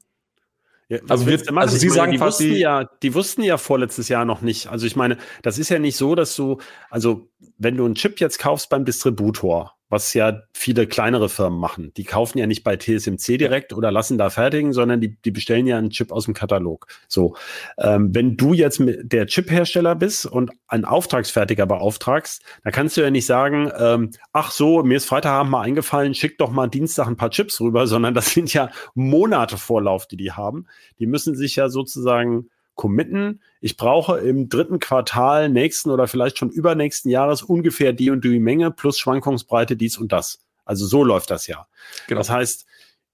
ja, 0.92 1.00
also, 1.08 1.26
wir, 1.26 1.42
also 1.56 1.78
Sie 1.78 1.88
meine, 1.88 1.96
sagen 1.96 2.12
die 2.12 2.18
quasi, 2.18 2.44
wussten 2.44 2.60
ja, 2.60 2.84
die 3.02 3.14
wussten 3.14 3.44
ja 3.44 3.58
vorletztes 3.58 4.10
Jahr 4.10 4.26
noch 4.26 4.42
nicht. 4.42 4.68
Also 4.68 4.86
ich 4.86 4.98
meine, 4.98 5.18
das 5.42 5.58
ist 5.58 5.70
ja 5.70 5.80
nicht 5.80 5.96
so, 5.96 6.16
dass 6.16 6.36
du, 6.36 6.58
also 6.90 7.30
wenn 7.58 7.78
du 7.78 7.86
einen 7.86 7.96
Chip 7.96 8.20
jetzt 8.20 8.40
kaufst 8.40 8.70
beim 8.70 8.84
Distributor, 8.84 9.78
was 9.92 10.14
ja 10.14 10.44
viele 10.54 10.88
kleinere 10.88 11.28
Firmen 11.28 11.60
machen. 11.60 11.92
Die 11.98 12.06
kaufen 12.06 12.38
ja 12.38 12.48
nicht 12.48 12.64
bei 12.64 12.78
TSMC 12.78 13.38
direkt 13.38 13.74
oder 13.74 13.92
lassen 13.92 14.18
da 14.18 14.30
fertigen, 14.30 14.72
sondern 14.72 15.02
die, 15.02 15.18
die 15.22 15.32
bestellen 15.32 15.68
ja 15.68 15.78
einen 15.78 15.90
Chip 15.90 16.12
aus 16.12 16.26
dem 16.26 16.34
Katalog. 16.34 16.88
So, 17.08 17.36
ähm, 17.78 18.16
wenn 18.16 18.38
du 18.38 18.54
jetzt 18.54 18.82
der 18.82 19.28
Chip-Hersteller 19.28 19.96
bist 19.96 20.26
und 20.26 20.52
einen 20.68 20.86
Auftragsfertiger 20.86 21.66
beauftragst, 21.66 22.42
dann 22.64 22.72
kannst 22.72 22.96
du 22.96 23.02
ja 23.02 23.12
nicht 23.12 23.26
sagen, 23.26 23.70
ähm, 23.78 24.12
ach 24.32 24.52
so, 24.52 24.82
mir 24.84 24.96
ist 24.96 25.06
Freitagabend 25.06 25.52
mal 25.52 25.62
eingefallen, 25.62 26.16
schick 26.16 26.38
doch 26.38 26.52
mal 26.52 26.68
Dienstag 26.68 27.08
ein 27.08 27.18
paar 27.18 27.30
Chips 27.30 27.60
rüber, 27.60 27.86
sondern 27.92 28.14
das 28.14 28.32
sind 28.32 28.54
ja 28.54 28.70
Monate 28.96 29.58
Vorlauf, 29.58 30.08
die 30.08 30.18
die 30.18 30.32
haben. 30.32 30.68
Die 31.00 31.06
müssen 31.06 31.36
sich 31.36 31.58
ja 31.58 31.68
sozusagen 31.68 32.50
committen. 32.76 33.42
Ich 33.60 33.78
brauche 33.78 34.20
im 34.20 34.50
dritten 34.50 34.80
Quartal 34.80 35.50
nächsten 35.50 35.90
oder 35.92 36.08
vielleicht 36.08 36.38
schon 36.38 36.50
übernächsten 36.50 37.12
Jahres 37.12 37.44
ungefähr 37.44 37.94
die 37.94 38.10
und 38.10 38.24
die 38.24 38.40
Menge 38.40 38.72
plus 38.72 38.98
Schwankungsbreite 39.00 39.76
dies 39.76 39.98
und 39.98 40.12
das. 40.12 40.40
Also 40.66 40.86
so 40.86 41.04
läuft 41.04 41.32
das 41.32 41.48
ja. 41.48 41.68
Genau. 42.08 42.20
Das 42.20 42.30
heißt, 42.30 42.66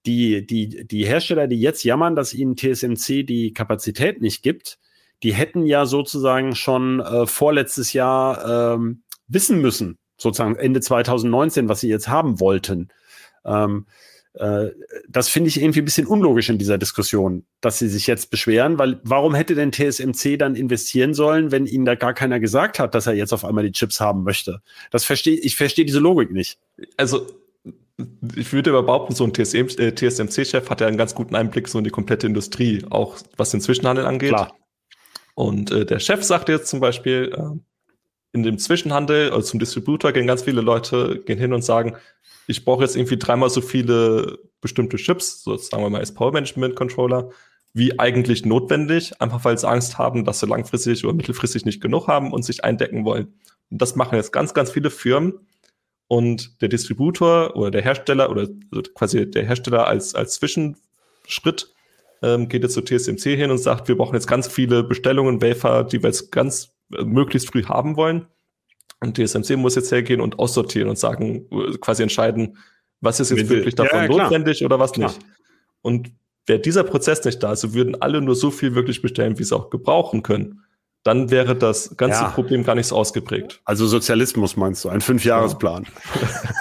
die, 0.06 0.46
die, 0.46 0.86
die 0.86 1.04
Hersteller, 1.04 1.46
die 1.48 1.60
jetzt 1.60 1.84
jammern, 1.84 2.16
dass 2.16 2.32
ihnen 2.32 2.56
TSMC 2.56 3.24
die 3.24 3.52
Kapazität 3.52 4.20
nicht 4.22 4.42
gibt, 4.42 4.78
die 5.22 5.34
hätten 5.34 5.66
ja 5.66 5.86
sozusagen 5.86 6.54
schon 6.54 7.00
äh, 7.00 7.26
vorletztes 7.26 7.92
Jahr 7.92 8.74
ähm, 8.74 9.02
wissen 9.26 9.60
müssen, 9.60 9.98
sozusagen 10.16 10.56
Ende 10.56 10.80
2019, 10.80 11.68
was 11.68 11.80
sie 11.80 11.88
jetzt 11.88 12.08
haben 12.08 12.40
wollten. 12.40 12.88
Ähm, 13.44 13.86
Äh, 14.38 14.70
das 15.08 15.28
finde 15.28 15.48
ich 15.48 15.60
irgendwie 15.60 15.80
ein 15.80 15.84
bisschen 15.84 16.06
unlogisch 16.06 16.48
in 16.48 16.58
dieser 16.58 16.78
Diskussion, 16.78 17.44
dass 17.60 17.78
sie 17.78 17.88
sich 17.88 18.06
jetzt 18.06 18.30
beschweren, 18.30 18.78
weil 18.78 19.00
warum 19.02 19.34
hätte 19.34 19.54
denn 19.54 19.72
TSMC 19.72 20.38
dann 20.38 20.54
investieren 20.54 21.12
sollen, 21.12 21.50
wenn 21.50 21.66
ihnen 21.66 21.84
da 21.84 21.96
gar 21.96 22.14
keiner 22.14 22.38
gesagt 22.38 22.78
hat, 22.78 22.94
dass 22.94 23.06
er 23.06 23.14
jetzt 23.14 23.32
auf 23.32 23.44
einmal 23.44 23.64
die 23.64 23.72
Chips 23.72 24.00
haben 24.00 24.22
möchte? 24.22 24.62
Das 24.90 25.04
verstehe 25.04 25.36
ich 25.36 25.56
verstehe 25.56 25.84
diese 25.84 25.98
Logik 25.98 26.30
nicht. 26.30 26.58
Also 26.96 27.26
ich 28.36 28.52
würde 28.52 28.70
behaupten, 28.70 29.14
so 29.14 29.24
ein 29.24 29.32
TSMC-Chef 29.32 30.66
äh, 30.66 30.70
hat 30.70 30.80
ja 30.80 30.86
einen 30.86 30.98
ganz 30.98 31.16
guten 31.16 31.34
Einblick 31.34 31.66
so 31.66 31.78
in 31.78 31.84
die 31.84 31.90
komplette 31.90 32.28
Industrie, 32.28 32.84
auch 32.90 33.16
was 33.36 33.50
den 33.50 33.60
Zwischenhandel 33.60 34.06
angeht. 34.06 34.30
Klar. 34.30 34.54
Und 35.34 35.72
äh, 35.72 35.84
der 35.84 35.98
Chef 35.98 36.22
sagte 36.22 36.52
jetzt 36.52 36.68
zum 36.68 36.78
Beispiel, 36.78 37.32
äh, 37.36 37.58
in 38.32 38.42
dem 38.42 38.58
Zwischenhandel, 38.58 39.30
also 39.30 39.48
zum 39.48 39.60
Distributor, 39.60 40.12
gehen 40.12 40.26
ganz 40.26 40.42
viele 40.42 40.60
Leute 40.60 41.22
gehen 41.24 41.38
hin 41.38 41.52
und 41.52 41.62
sagen, 41.62 41.96
ich 42.46 42.64
brauche 42.64 42.82
jetzt 42.82 42.96
irgendwie 42.96 43.18
dreimal 43.18 43.50
so 43.50 43.60
viele 43.60 44.38
bestimmte 44.60 44.96
Chips, 44.96 45.42
so 45.42 45.56
sagen 45.56 45.82
wir 45.82 45.90
mal 45.90 46.00
als 46.00 46.14
Power 46.14 46.32
Management 46.32 46.76
Controller, 46.76 47.30
wie 47.74 47.98
eigentlich 47.98 48.44
notwendig, 48.44 49.20
einfach 49.20 49.44
weil 49.44 49.58
sie 49.58 49.68
Angst 49.68 49.98
haben, 49.98 50.24
dass 50.24 50.40
sie 50.40 50.46
langfristig 50.46 51.04
oder 51.04 51.14
mittelfristig 51.14 51.64
nicht 51.64 51.80
genug 51.80 52.08
haben 52.08 52.32
und 52.32 52.42
sich 52.42 52.64
eindecken 52.64 53.04
wollen. 53.04 53.34
Und 53.70 53.82
das 53.82 53.96
machen 53.96 54.16
jetzt 54.16 54.32
ganz, 54.32 54.54
ganz 54.54 54.70
viele 54.70 54.90
Firmen. 54.90 55.34
Und 56.06 56.62
der 56.62 56.70
Distributor 56.70 57.54
oder 57.54 57.70
der 57.70 57.82
Hersteller 57.82 58.30
oder 58.30 58.48
also 58.72 58.82
quasi 58.94 59.30
der 59.30 59.44
Hersteller 59.44 59.86
als, 59.86 60.14
als 60.14 60.36
Zwischenschritt 60.36 61.74
ähm, 62.22 62.48
geht 62.48 62.62
jetzt 62.62 62.74
zu 62.74 62.82
TSMC 62.82 63.36
hin 63.36 63.50
und 63.50 63.58
sagt, 63.58 63.88
wir 63.88 63.96
brauchen 63.96 64.14
jetzt 64.14 64.26
ganz 64.26 64.48
viele 64.48 64.82
Bestellungen, 64.82 65.40
Wafer, 65.42 65.84
die 65.84 66.02
wir 66.02 66.08
jetzt 66.08 66.32
ganz 66.32 66.72
äh, 66.92 67.04
möglichst 67.04 67.48
früh 67.50 67.64
haben 67.64 67.96
wollen. 67.96 68.26
Und 69.00 69.16
TSMC 69.16 69.56
muss 69.56 69.76
jetzt 69.76 69.92
hergehen 69.92 70.20
und 70.20 70.38
aussortieren 70.38 70.88
und 70.88 70.98
sagen, 70.98 71.46
äh, 71.52 71.78
quasi 71.78 72.02
entscheiden, 72.02 72.56
was 73.00 73.20
ist 73.20 73.30
jetzt 73.30 73.48
wirklich 73.48 73.76
davon 73.76 73.98
ja, 73.98 74.04
ja, 74.04 74.08
notwendig 74.08 74.64
oder 74.64 74.78
was 74.78 74.92
klar. 74.92 75.08
nicht. 75.08 75.20
Und 75.82 76.12
wäre 76.46 76.58
dieser 76.58 76.82
Prozess 76.82 77.24
nicht 77.24 77.42
da, 77.42 77.50
also 77.50 77.74
würden 77.74 78.00
alle 78.00 78.20
nur 78.20 78.34
so 78.34 78.50
viel 78.50 78.74
wirklich 78.74 79.02
bestellen, 79.02 79.38
wie 79.38 79.44
sie 79.44 79.54
auch 79.54 79.70
gebrauchen 79.70 80.22
können, 80.22 80.62
dann 81.08 81.30
wäre 81.30 81.56
das 81.56 81.96
ganze 81.96 82.20
ja. 82.20 82.28
Problem 82.28 82.64
gar 82.64 82.74
nicht 82.74 82.88
so 82.88 82.96
ausgeprägt. 82.96 83.62
Also 83.64 83.86
Sozialismus 83.86 84.58
meinst 84.58 84.84
du, 84.84 84.90
ein 84.90 85.00
Fünfjahresplan. 85.00 85.86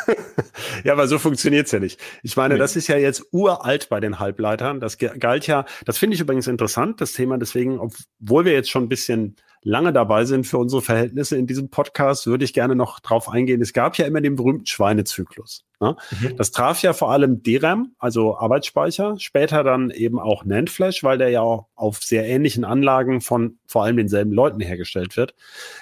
Ja. 0.07 0.13
ja, 0.85 0.93
aber 0.93 1.05
so 1.09 1.19
funktioniert's 1.19 1.73
ja 1.73 1.79
nicht. 1.79 1.99
Ich 2.23 2.37
meine, 2.37 2.53
nee. 2.53 2.59
das 2.61 2.77
ist 2.77 2.87
ja 2.87 2.95
jetzt 2.95 3.25
uralt 3.31 3.89
bei 3.89 3.99
den 3.99 4.19
Halbleitern. 4.19 4.79
Das 4.79 4.97
galt 4.97 5.47
ja, 5.47 5.65
das 5.83 5.97
finde 5.97 6.15
ich 6.15 6.21
übrigens 6.21 6.47
interessant, 6.47 7.01
das 7.01 7.11
Thema. 7.11 7.37
Deswegen, 7.37 7.77
obwohl 7.77 8.45
wir 8.45 8.53
jetzt 8.53 8.69
schon 8.69 8.83
ein 8.83 8.87
bisschen 8.87 9.35
lange 9.67 9.91
dabei 9.91 10.25
sind 10.25 10.47
für 10.47 10.57
unsere 10.57 10.81
Verhältnisse 10.81 11.35
in 11.35 11.45
diesem 11.45 11.69
Podcast, 11.69 12.25
würde 12.25 12.45
ich 12.45 12.53
gerne 12.53 12.75
noch 12.75 12.99
drauf 12.99 13.29
eingehen. 13.29 13.61
Es 13.61 13.73
gab 13.73 13.97
ja 13.97 14.05
immer 14.05 14.21
den 14.21 14.35
berühmten 14.35 14.65
Schweinezyklus. 14.65 15.65
Ne? 15.79 15.95
Mhm. 16.11 16.37
Das 16.37 16.51
traf 16.51 16.81
ja 16.81 16.93
vor 16.93 17.11
allem 17.11 17.43
DRAM, 17.43 17.91
also 17.99 18.37
Arbeitsspeicher, 18.37 19.19
später 19.19 19.63
dann 19.63 19.91
eben 19.91 20.19
auch 20.19 20.45
NAND 20.45 20.69
Flash, 20.69 21.03
weil 21.03 21.17
der 21.17 21.29
ja 21.29 21.41
auch 21.41 21.67
auf 21.75 22.01
sehr 22.01 22.25
ähnlichen 22.25 22.63
Anlagen 22.63 23.19
von 23.19 23.59
vor 23.67 23.83
allem 23.83 23.97
denselben 23.97 24.31
Leuten 24.31 24.61
hergestellt 24.61 25.17
wird. 25.17 25.35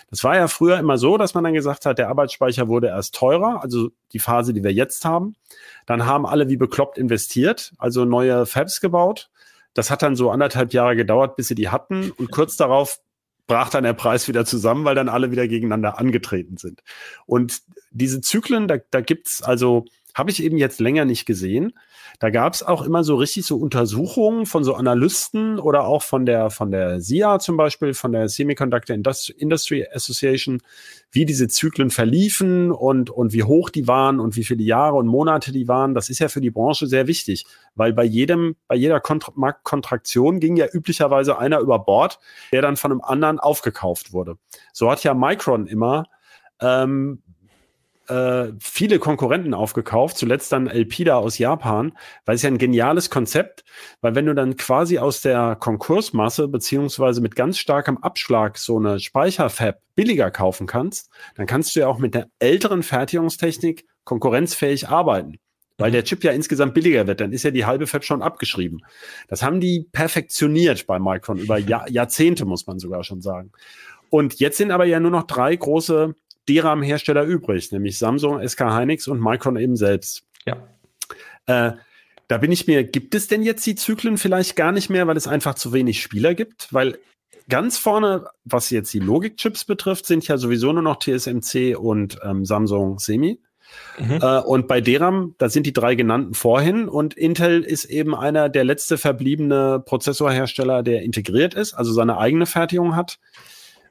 Das 0.09 0.23
war 0.23 0.35
ja 0.35 0.47
früher 0.47 0.79
immer 0.79 0.97
so, 0.97 1.17
dass 1.17 1.35
man 1.35 1.43
dann 1.43 1.53
gesagt 1.53 1.85
hat, 1.85 1.99
der 1.99 2.09
Arbeitsspeicher 2.09 2.67
wurde 2.67 2.87
erst 2.87 3.15
teurer, 3.15 3.61
also 3.61 3.89
die 4.13 4.19
Phase, 4.19 4.53
die 4.53 4.63
wir 4.63 4.73
jetzt 4.73 5.05
haben. 5.05 5.35
Dann 5.85 6.05
haben 6.05 6.25
alle 6.25 6.49
wie 6.49 6.57
bekloppt 6.57 6.97
investiert, 6.97 7.73
also 7.77 8.03
neue 8.03 8.47
Fabs 8.47 8.81
gebaut. 8.81 9.29
Das 9.75 9.91
hat 9.91 10.01
dann 10.01 10.15
so 10.15 10.31
anderthalb 10.31 10.73
Jahre 10.73 10.95
gedauert, 10.95 11.35
bis 11.35 11.49
sie 11.49 11.55
die 11.55 11.69
hatten. 11.69 12.09
Und 12.11 12.31
kurz 12.31 12.55
darauf 12.55 13.01
brach 13.47 13.69
dann 13.69 13.83
der 13.83 13.93
Preis 13.93 14.27
wieder 14.27 14.45
zusammen, 14.45 14.85
weil 14.85 14.95
dann 14.95 15.09
alle 15.09 15.31
wieder 15.31 15.47
gegeneinander 15.47 15.99
angetreten 15.99 16.57
sind. 16.57 16.81
Und 17.25 17.61
diese 17.91 18.21
Zyklen, 18.21 18.67
da, 18.67 18.77
da 18.91 19.01
gibt's 19.01 19.41
also, 19.41 19.85
habe 20.15 20.31
ich 20.31 20.41
eben 20.41 20.57
jetzt 20.57 20.79
länger 20.79 21.03
nicht 21.03 21.25
gesehen. 21.25 21.73
Da 22.19 22.29
gab 22.29 22.53
es 22.53 22.63
auch 22.63 22.83
immer 22.83 23.03
so 23.03 23.17
richtig 23.17 23.45
so 23.45 23.57
Untersuchungen 23.57 24.45
von 24.45 24.63
so 24.63 24.73
Analysten 24.73 25.59
oder 25.59 25.85
auch 25.85 26.01
von 26.01 26.25
der 26.25 26.49
von 26.49 26.71
der 26.71 27.01
SIA 27.01 27.39
zum 27.39 27.57
Beispiel, 27.57 27.93
von 27.93 28.13
der 28.13 28.29
Semiconductor 28.29 28.95
Industry 28.95 29.85
Association, 29.93 30.61
wie 31.11 31.25
diese 31.25 31.49
Zyklen 31.49 31.89
verliefen 31.89 32.71
und 32.71 33.09
und 33.09 33.33
wie 33.33 33.43
hoch 33.43 33.69
die 33.69 33.87
waren 33.89 34.21
und 34.21 34.37
wie 34.37 34.45
viele 34.45 34.63
Jahre 34.63 34.95
und 34.95 35.07
Monate 35.07 35.51
die 35.51 35.67
waren. 35.67 35.93
Das 35.93 36.09
ist 36.09 36.19
ja 36.19 36.29
für 36.29 36.41
die 36.41 36.51
Branche 36.51 36.87
sehr 36.87 37.07
wichtig, 37.07 37.45
weil 37.75 37.91
bei 37.91 38.05
jedem 38.05 38.55
bei 38.69 38.75
jeder 38.75 39.01
Kontra 39.01 39.33
Marktkontraktion 39.35 40.39
ging 40.39 40.55
ja 40.55 40.67
üblicherweise 40.71 41.37
einer 41.37 41.59
über 41.59 41.79
Bord, 41.79 42.19
der 42.53 42.61
dann 42.61 42.77
von 42.77 42.93
einem 42.93 43.01
anderen 43.01 43.39
aufgekauft 43.39 44.13
wurde. 44.13 44.37
So 44.71 44.89
hat 44.89 45.03
ja 45.03 45.13
Micron 45.13 45.67
immer 45.67 46.05
ähm, 46.61 47.21
äh, 48.07 48.53
viele 48.59 48.99
Konkurrenten 48.99 49.53
aufgekauft, 49.53 50.17
zuletzt 50.17 50.51
dann 50.51 50.67
Elpida 50.67 51.15
aus 51.17 51.37
Japan, 51.37 51.93
weil 52.25 52.35
es 52.35 52.41
ja 52.41 52.49
ein 52.49 52.57
geniales 52.57 53.09
Konzept, 53.09 53.63
weil 54.01 54.15
wenn 54.15 54.25
du 54.25 54.35
dann 54.35 54.57
quasi 54.57 54.99
aus 54.99 55.21
der 55.21 55.55
Konkursmasse 55.59 56.47
beziehungsweise 56.47 57.21
mit 57.21 57.35
ganz 57.35 57.57
starkem 57.57 57.97
Abschlag 57.97 58.57
so 58.57 58.77
eine 58.77 58.99
Speicherfab 58.99 59.79
billiger 59.95 60.31
kaufen 60.31 60.67
kannst, 60.67 61.09
dann 61.35 61.45
kannst 61.45 61.75
du 61.75 61.81
ja 61.81 61.87
auch 61.87 61.97
mit 61.97 62.13
der 62.13 62.29
älteren 62.39 62.83
Fertigungstechnik 62.83 63.85
konkurrenzfähig 64.03 64.89
arbeiten. 64.89 65.39
Weil 65.77 65.91
der 65.91 66.05
Chip 66.05 66.23
ja 66.23 66.31
insgesamt 66.31 66.73
billiger 66.73 67.05
wird, 67.05 67.19
dann 67.19 67.33
ist 67.33 67.43
ja 67.43 67.51
die 67.51 67.65
halbe 67.65 67.85
Fab 67.85 68.05
schon 68.05 68.21
abgeschrieben. 68.21 68.81
Das 69.27 69.43
haben 69.43 69.59
die 69.59 69.87
perfektioniert 69.91 70.87
bei 70.87 70.99
Micron 70.99 71.37
über 71.37 71.57
Jahr, 71.57 71.89
Jahrzehnte, 71.89 72.45
muss 72.45 72.65
man 72.65 72.79
sogar 72.79 73.03
schon 73.03 73.21
sagen. 73.21 73.51
Und 74.09 74.39
jetzt 74.39 74.57
sind 74.57 74.71
aber 74.71 74.85
ja 74.85 75.01
nur 75.01 75.11
noch 75.11 75.23
drei 75.23 75.53
große 75.55 76.15
DRAM-Hersteller 76.49 77.23
übrig, 77.23 77.71
nämlich 77.71 77.97
Samsung, 77.97 78.45
SK 78.47 78.61
Hynix 78.61 79.07
und 79.07 79.21
Micron 79.21 79.57
eben 79.57 79.75
selbst. 79.75 80.23
Ja. 80.45 80.57
Äh, 81.47 81.73
da 82.27 82.37
bin 82.37 82.51
ich 82.51 82.67
mir, 82.67 82.83
gibt 82.83 83.13
es 83.15 83.27
denn 83.27 83.43
jetzt 83.43 83.65
die 83.65 83.75
Zyklen 83.75 84.17
vielleicht 84.17 84.55
gar 84.55 84.71
nicht 84.71 84.89
mehr, 84.89 85.07
weil 85.07 85.17
es 85.17 85.27
einfach 85.27 85.55
zu 85.55 85.73
wenig 85.73 86.01
Spieler 86.01 86.33
gibt? 86.33 86.73
Weil 86.73 86.97
ganz 87.49 87.77
vorne, 87.77 88.25
was 88.43 88.69
jetzt 88.69 88.93
die 88.93 88.99
Logikchips 88.99 89.65
betrifft, 89.65 90.05
sind 90.05 90.27
ja 90.27 90.37
sowieso 90.37 90.73
nur 90.73 90.81
noch 90.81 90.97
TSMC 90.99 91.77
und 91.77 92.19
ähm, 92.23 92.45
Samsung 92.45 92.99
Semi. 92.99 93.39
Mhm. 93.99 94.19
Äh, 94.21 94.39
und 94.39 94.67
bei 94.67 94.81
DRAM, 94.81 95.35
da 95.37 95.49
sind 95.49 95.65
die 95.65 95.73
drei 95.73 95.95
genannten 95.95 96.33
vorhin 96.33 96.87
und 96.87 97.13
Intel 97.13 97.63
ist 97.63 97.85
eben 97.85 98.15
einer 98.15 98.49
der 98.49 98.63
letzte 98.63 98.97
verbliebene 98.97 99.83
Prozessorhersteller, 99.85 100.83
der 100.83 101.03
integriert 101.03 101.53
ist, 101.53 101.73
also 101.73 101.93
seine 101.93 102.17
eigene 102.17 102.45
Fertigung 102.45 102.95
hat. 102.95 103.19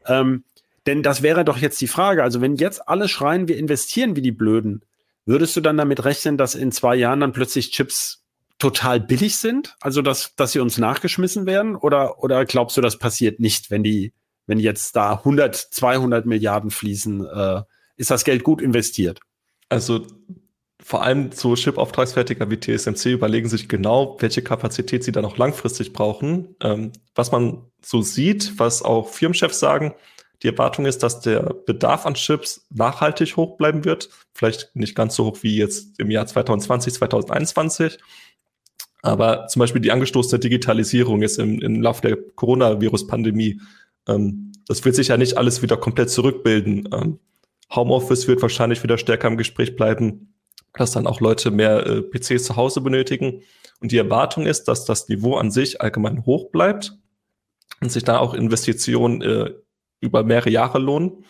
Ähm, 0.07 0.45
denn 0.87 1.03
das 1.03 1.23
wäre 1.23 1.45
doch 1.45 1.59
jetzt 1.59 1.81
die 1.81 1.87
Frage. 1.87 2.23
Also 2.23 2.41
wenn 2.41 2.57
jetzt 2.57 2.89
alle 2.89 3.09
schreien, 3.09 3.49
wir 3.49 3.57
investieren 3.57 4.17
wie 4.17 4.23
die 4.23 4.33
Blöden, 4.33 4.83
würdest 5.27 5.57
du 5.57 5.61
dann 5.61 5.77
damit 5.77 6.05
rechnen, 6.05 6.37
dass 6.37 6.55
in 6.55 6.73
zwei 6.73 6.97
Jahren 6.97 7.21
dann 7.21 7.33
plötzlich 7.33 7.71
Chips 7.71 8.25
total 8.59 9.01
billig 9.01 9.37
sind? 9.37 9.77
Also 9.81 10.03
dass, 10.03 10.35
dass 10.37 10.53
sie 10.53 10.61
uns 10.61 10.79
nachgeschmissen 10.79 11.47
werden? 11.47 11.77
Oder, 11.77 12.23
oder 12.23 12.45
glaubst 12.45 12.77
du, 12.77 12.81
das 12.81 12.99
passiert 12.99 13.41
nicht, 13.41 13.71
wenn 13.71 13.83
die, 13.83 14.13
wenn 14.47 14.59
jetzt 14.59 14.95
da 14.97 15.15
100, 15.15 15.57
200 15.57 16.27
Milliarden 16.27 16.71
fließen, 16.71 17.27
äh, 17.27 17.63
ist 17.97 18.11
das 18.11 18.25
Geld 18.25 18.45
gut 18.45 18.61
investiert? 18.61 19.21
Also 19.69 20.07
vor 20.83 21.03
allem 21.03 21.33
so 21.33 21.55
Chip-Auftragsfertiger 21.55 22.51
wie 22.51 22.61
TSMC 22.61 23.13
überlegen 23.13 23.49
sich 23.49 23.69
genau, 23.69 24.19
welche 24.21 24.43
Kapazität 24.43 25.03
sie 25.03 25.13
da 25.13 25.23
noch 25.23 25.39
langfristig 25.39 25.95
brauchen. 25.95 26.57
Ähm, 26.61 26.93
was 27.15 27.33
man 27.33 27.63
so 27.83 28.03
sieht, 28.03 28.59
was 28.59 28.83
auch 28.83 29.09
Firmenchefs 29.09 29.59
sagen, 29.59 29.95
die 30.45 30.49
Erwartung 30.49 30.85
ist, 30.85 31.03
dass 31.03 31.21
der 31.21 31.55
Bedarf 31.67 32.05
an 32.05 32.15
Chips 32.15 32.67
nachhaltig 32.69 33.39
hoch 33.39 33.57
bleiben 33.57 33.87
wird. 33.87 34.11
Vielleicht 34.35 34.77
nicht 34.77 34.95
ganz 34.95 35.17
so 35.17 35.25
hoch 35.25 35.39
wie 35.41 35.57
jetzt 35.57 35.99
im 35.99 36.11
Jahr 36.11 36.27
2020, 36.27 36.93
2021. 36.93 37.99
Aber 39.01 39.47
zum 39.47 39.61
Beispiel 39.61 39.81
die 39.81 39.91
angestoßene 39.91 40.39
Digitalisierung 40.39 41.23
ist 41.23 41.39
im, 41.39 41.63
im 41.63 41.81
Laufe 41.81 42.03
der 42.03 42.19
Coronavirus-Pandemie. 42.35 43.59
Ähm, 44.07 44.53
das 44.69 44.85
wird 44.85 44.95
sich 44.95 45.09
ja 45.09 45.17
nicht 45.17 45.39
alles 45.39 45.63
wieder 45.63 45.79
komplett 45.79 46.11
zurückbilden. 46.11 46.91
Ähm, 46.93 47.19
Homeoffice 47.75 48.29
wird 48.29 48.43
wahrscheinlich 48.43 48.83
wieder 48.83 48.99
stärker 48.99 49.29
im 49.29 49.39
Gespräch 49.39 49.77
bleiben, 49.77 50.35
dass 50.75 50.93
dann 50.93 51.07
auch 51.07 51.21
Leute 51.21 51.51
mehr 51.51 51.87
äh, 51.87 52.03
PCs 52.03 52.45
zu 52.45 52.57
Hause 52.57 52.83
benötigen. 52.83 53.41
Und 53.81 53.93
die 53.93 53.99
Erwartung 53.99 54.45
ist, 54.45 54.65
dass 54.65 54.85
das 54.85 55.09
Niveau 55.09 55.37
an 55.37 55.51
sich 55.51 55.81
allgemein 55.81 56.27
hoch 56.27 56.51
bleibt 56.51 56.99
und 57.81 57.91
sich 57.91 58.05
da 58.05 58.19
auch 58.19 58.35
Investitionen 58.35 59.23
äh, 59.23 59.55
über 60.05 60.23
mehrere 60.23 60.51
Jahre 60.51 60.79
lohnen. 60.79 61.25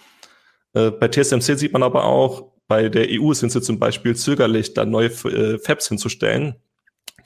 Äh, 0.74 0.90
bei 0.90 1.08
TSMC 1.08 1.56
sieht 1.58 1.72
man 1.72 1.82
aber 1.82 2.04
auch, 2.04 2.52
bei 2.66 2.88
der 2.88 3.06
EU 3.10 3.32
sind 3.32 3.52
sie 3.52 3.60
zum 3.60 3.78
Beispiel 3.78 4.16
zögerlich, 4.16 4.74
da 4.74 4.84
neue 4.84 5.08
äh, 5.08 5.58
Fabs 5.58 5.88
hinzustellen. 5.88 6.56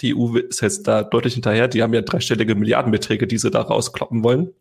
Die 0.00 0.14
EU 0.14 0.36
ist 0.36 0.60
jetzt 0.60 0.86
da 0.86 1.02
deutlich 1.02 1.34
hinterher. 1.34 1.68
Die 1.68 1.82
haben 1.82 1.94
ja 1.94 2.02
dreistellige 2.02 2.54
Milliardenbeträge, 2.54 3.26
die 3.26 3.38
sie 3.38 3.50
da 3.50 3.62
rauskloppen 3.62 4.22
wollen. 4.22 4.52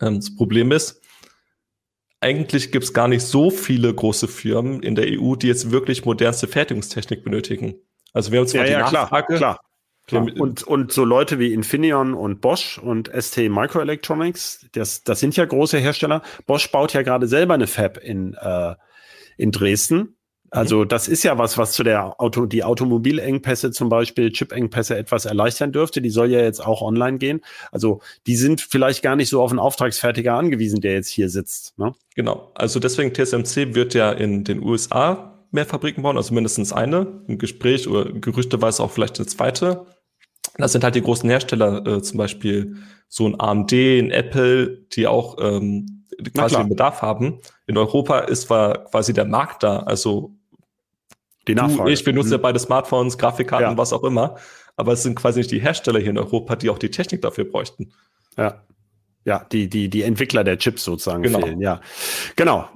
Ähm, 0.00 0.16
das 0.16 0.34
Problem 0.34 0.72
ist, 0.72 1.00
eigentlich 2.20 2.72
gibt 2.72 2.84
es 2.84 2.92
gar 2.92 3.08
nicht 3.08 3.22
so 3.22 3.50
viele 3.50 3.94
große 3.94 4.26
Firmen 4.26 4.82
in 4.82 4.94
der 4.94 5.06
EU, 5.08 5.36
die 5.36 5.46
jetzt 5.46 5.70
wirklich 5.70 6.04
modernste 6.04 6.48
Fertigungstechnik 6.48 7.22
benötigen. 7.22 7.76
Also 8.12 8.32
wir 8.32 8.40
haben 8.40 8.48
zwar 8.48 8.62
ja, 8.62 8.66
die 8.66 8.72
ja, 8.72 8.90
Nachfrage, 8.90 9.26
klar, 9.26 9.38
klar. 9.38 9.60
Und, 10.12 10.62
und 10.62 10.92
so 10.92 11.04
Leute 11.04 11.38
wie 11.38 11.52
Infineon 11.52 12.14
und 12.14 12.40
Bosch 12.40 12.78
und 12.78 13.10
ST 13.14 13.36
Microelectronics, 13.48 14.68
das, 14.72 15.04
das 15.04 15.20
sind 15.20 15.36
ja 15.36 15.44
große 15.44 15.78
Hersteller. 15.78 16.22
Bosch 16.46 16.70
baut 16.70 16.94
ja 16.94 17.02
gerade 17.02 17.26
selber 17.26 17.54
eine 17.54 17.66
Fab 17.66 17.98
in, 17.98 18.34
äh, 18.34 18.74
in 19.36 19.52
Dresden. 19.52 20.14
Also 20.50 20.84
das 20.84 21.08
ist 21.08 21.24
ja 21.24 21.36
was, 21.36 21.58
was 21.58 21.72
zu 21.72 21.82
der 21.82 22.20
Auto, 22.20 22.46
die 22.46 22.64
Automobilengpässe 22.64 23.70
zum 23.70 23.88
Beispiel, 23.88 24.32
Chip-Engpässe 24.32 24.96
etwas 24.96 25.26
erleichtern 25.26 25.72
dürfte. 25.72 26.00
Die 26.00 26.10
soll 26.10 26.30
ja 26.30 26.40
jetzt 26.40 26.64
auch 26.64 26.80
online 26.80 27.18
gehen. 27.18 27.42
Also 27.70 28.00
die 28.26 28.36
sind 28.36 28.60
vielleicht 28.62 29.02
gar 29.02 29.16
nicht 29.16 29.28
so 29.28 29.42
auf 29.42 29.50
einen 29.50 29.58
Auftragsfertiger 29.58 30.34
angewiesen, 30.34 30.80
der 30.80 30.94
jetzt 30.94 31.08
hier 31.08 31.28
sitzt. 31.28 31.78
Ne? 31.78 31.94
Genau. 32.14 32.50
Also 32.54 32.80
deswegen 32.80 33.12
TSMC 33.12 33.74
wird 33.74 33.94
ja 33.94 34.10
in 34.10 34.44
den 34.44 34.62
USA 34.62 35.38
mehr 35.50 35.66
Fabriken 35.66 36.02
bauen, 36.02 36.16
also 36.16 36.34
mindestens 36.34 36.72
eine. 36.72 37.22
Im 37.26 37.38
Gespräch 37.38 37.88
oder 37.88 38.10
gerüchteweise 38.10 38.82
auch 38.82 38.90
vielleicht 38.90 39.18
eine 39.18 39.26
zweite. 39.26 39.86
Das 40.58 40.72
sind 40.72 40.84
halt 40.84 40.96
die 40.96 41.02
großen 41.02 41.30
Hersteller, 41.30 41.86
äh, 41.86 42.02
zum 42.02 42.18
Beispiel 42.18 42.76
so 43.08 43.26
ein 43.26 43.40
AMD, 43.40 43.72
ein 43.72 44.10
Apple, 44.10 44.84
die 44.92 45.06
auch 45.06 45.36
ähm, 45.40 46.04
quasi 46.34 46.56
den 46.56 46.68
Bedarf 46.68 47.00
haben. 47.00 47.40
In 47.66 47.78
Europa 47.78 48.20
ist 48.20 48.50
war 48.50 48.84
quasi 48.86 49.12
der 49.12 49.24
Markt 49.24 49.62
da. 49.62 49.78
Also 49.80 50.34
die 51.46 51.54
Nachfrage. 51.54 51.84
Du, 51.84 51.92
ich, 51.92 52.04
wir 52.04 52.12
nutzen 52.12 52.28
mhm. 52.28 52.34
ja 52.34 52.38
beide 52.38 52.58
Smartphones, 52.58 53.16
Grafikkarten, 53.16 53.70
ja. 53.70 53.76
was 53.76 53.92
auch 53.92 54.04
immer. 54.04 54.36
Aber 54.76 54.92
es 54.92 55.02
sind 55.02 55.14
quasi 55.14 55.40
nicht 55.40 55.50
die 55.50 55.60
Hersteller 55.60 56.00
hier 56.00 56.10
in 56.10 56.18
Europa, 56.18 56.56
die 56.56 56.70
auch 56.70 56.78
die 56.78 56.90
Technik 56.90 57.22
dafür 57.22 57.44
bräuchten. 57.44 57.92
Ja. 58.36 58.62
Ja, 59.24 59.44
die, 59.52 59.68
die, 59.68 59.90
die 59.90 60.02
Entwickler 60.02 60.44
der 60.44 60.58
Chips 60.58 60.84
sozusagen 60.84 61.22
genau. 61.22 61.40
fehlen, 61.40 61.60
ja. 61.60 61.80
Genau. 62.36 62.68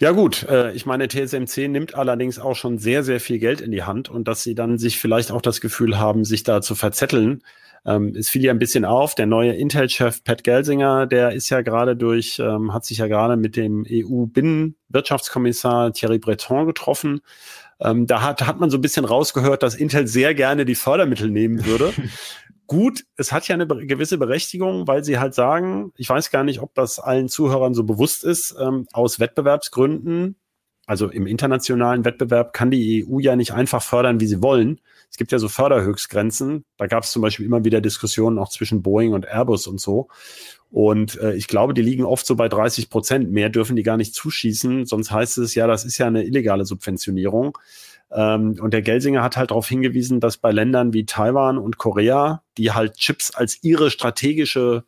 Ja 0.00 0.12
gut, 0.12 0.44
äh, 0.44 0.72
ich 0.74 0.86
meine, 0.86 1.08
TSMC 1.08 1.66
nimmt 1.66 1.96
allerdings 1.96 2.38
auch 2.38 2.54
schon 2.54 2.78
sehr, 2.78 3.02
sehr 3.02 3.18
viel 3.18 3.40
Geld 3.40 3.60
in 3.60 3.72
die 3.72 3.82
Hand 3.82 4.08
und 4.08 4.28
dass 4.28 4.44
sie 4.44 4.54
dann 4.54 4.78
sich 4.78 4.96
vielleicht 4.98 5.32
auch 5.32 5.42
das 5.42 5.60
Gefühl 5.60 5.98
haben, 5.98 6.24
sich 6.24 6.44
da 6.44 6.62
zu 6.62 6.76
verzetteln. 6.76 7.42
Ähm, 7.84 8.14
es 8.16 8.28
fiel 8.28 8.44
ja 8.44 8.52
ein 8.52 8.60
bisschen 8.60 8.84
auf, 8.84 9.16
der 9.16 9.26
neue 9.26 9.54
Intel-Chef 9.54 10.22
Pat 10.22 10.44
Gelsinger, 10.44 11.06
der 11.06 11.32
ist 11.32 11.48
ja 11.48 11.62
gerade 11.62 11.96
durch, 11.96 12.38
ähm, 12.38 12.72
hat 12.72 12.84
sich 12.84 12.98
ja 12.98 13.08
gerade 13.08 13.36
mit 13.36 13.56
dem 13.56 13.84
EU-Binnenwirtschaftskommissar 13.90 15.92
Thierry 15.92 16.18
Breton 16.18 16.66
getroffen. 16.66 17.20
Ähm, 17.80 18.06
da 18.06 18.22
hat, 18.22 18.46
hat 18.46 18.60
man 18.60 18.70
so 18.70 18.78
ein 18.78 18.82
bisschen 18.82 19.04
rausgehört, 19.04 19.64
dass 19.64 19.74
Intel 19.74 20.06
sehr 20.06 20.32
gerne 20.34 20.64
die 20.64 20.76
Fördermittel 20.76 21.28
nehmen 21.28 21.66
würde. 21.66 21.92
Gut, 22.68 23.04
es 23.16 23.32
hat 23.32 23.48
ja 23.48 23.54
eine 23.54 23.66
gewisse 23.66 24.18
Berechtigung, 24.18 24.86
weil 24.86 25.02
sie 25.02 25.18
halt 25.18 25.34
sagen, 25.34 25.92
ich 25.96 26.08
weiß 26.08 26.30
gar 26.30 26.44
nicht, 26.44 26.60
ob 26.60 26.74
das 26.74 27.00
allen 27.00 27.28
Zuhörern 27.28 27.74
so 27.74 27.82
bewusst 27.82 28.22
ist, 28.22 28.54
ähm, 28.60 28.86
aus 28.92 29.18
Wettbewerbsgründen, 29.18 30.36
also 30.88 31.08
im 31.08 31.26
internationalen 31.26 32.06
Wettbewerb 32.06 32.54
kann 32.54 32.70
die 32.70 33.06
EU 33.06 33.18
ja 33.18 33.36
nicht 33.36 33.52
einfach 33.52 33.82
fördern, 33.82 34.20
wie 34.20 34.26
sie 34.26 34.42
wollen. 34.42 34.80
Es 35.10 35.18
gibt 35.18 35.32
ja 35.32 35.38
so 35.38 35.46
Förderhöchstgrenzen. 35.46 36.64
Da 36.78 36.86
gab 36.86 37.04
es 37.04 37.12
zum 37.12 37.20
Beispiel 37.20 37.44
immer 37.44 37.62
wieder 37.62 37.82
Diskussionen 37.82 38.38
auch 38.38 38.48
zwischen 38.48 38.80
Boeing 38.80 39.12
und 39.12 39.26
Airbus 39.26 39.66
und 39.66 39.82
so. 39.82 40.08
Und 40.70 41.20
äh, 41.20 41.34
ich 41.34 41.46
glaube, 41.46 41.74
die 41.74 41.82
liegen 41.82 42.04
oft 42.04 42.24
so 42.24 42.36
bei 42.36 42.48
30 42.48 42.88
Prozent. 42.88 43.30
Mehr 43.30 43.50
dürfen 43.50 43.76
die 43.76 43.82
gar 43.82 43.98
nicht 43.98 44.14
zuschießen. 44.14 44.86
Sonst 44.86 45.10
heißt 45.10 45.36
es 45.36 45.54
ja, 45.54 45.66
das 45.66 45.84
ist 45.84 45.98
ja 45.98 46.06
eine 46.06 46.24
illegale 46.24 46.64
Subventionierung. 46.64 47.58
Ähm, 48.10 48.58
und 48.60 48.72
der 48.72 48.82
Gelsinger 48.82 49.22
hat 49.22 49.36
halt 49.36 49.50
darauf 49.50 49.68
hingewiesen, 49.68 50.20
dass 50.20 50.38
bei 50.38 50.50
Ländern 50.50 50.92
wie 50.92 51.04
Taiwan 51.04 51.58
und 51.58 51.78
Korea, 51.78 52.42
die 52.56 52.72
halt 52.72 52.96
Chips 52.96 53.30
als 53.30 53.62
ihre 53.62 53.90
strategische 53.90 54.84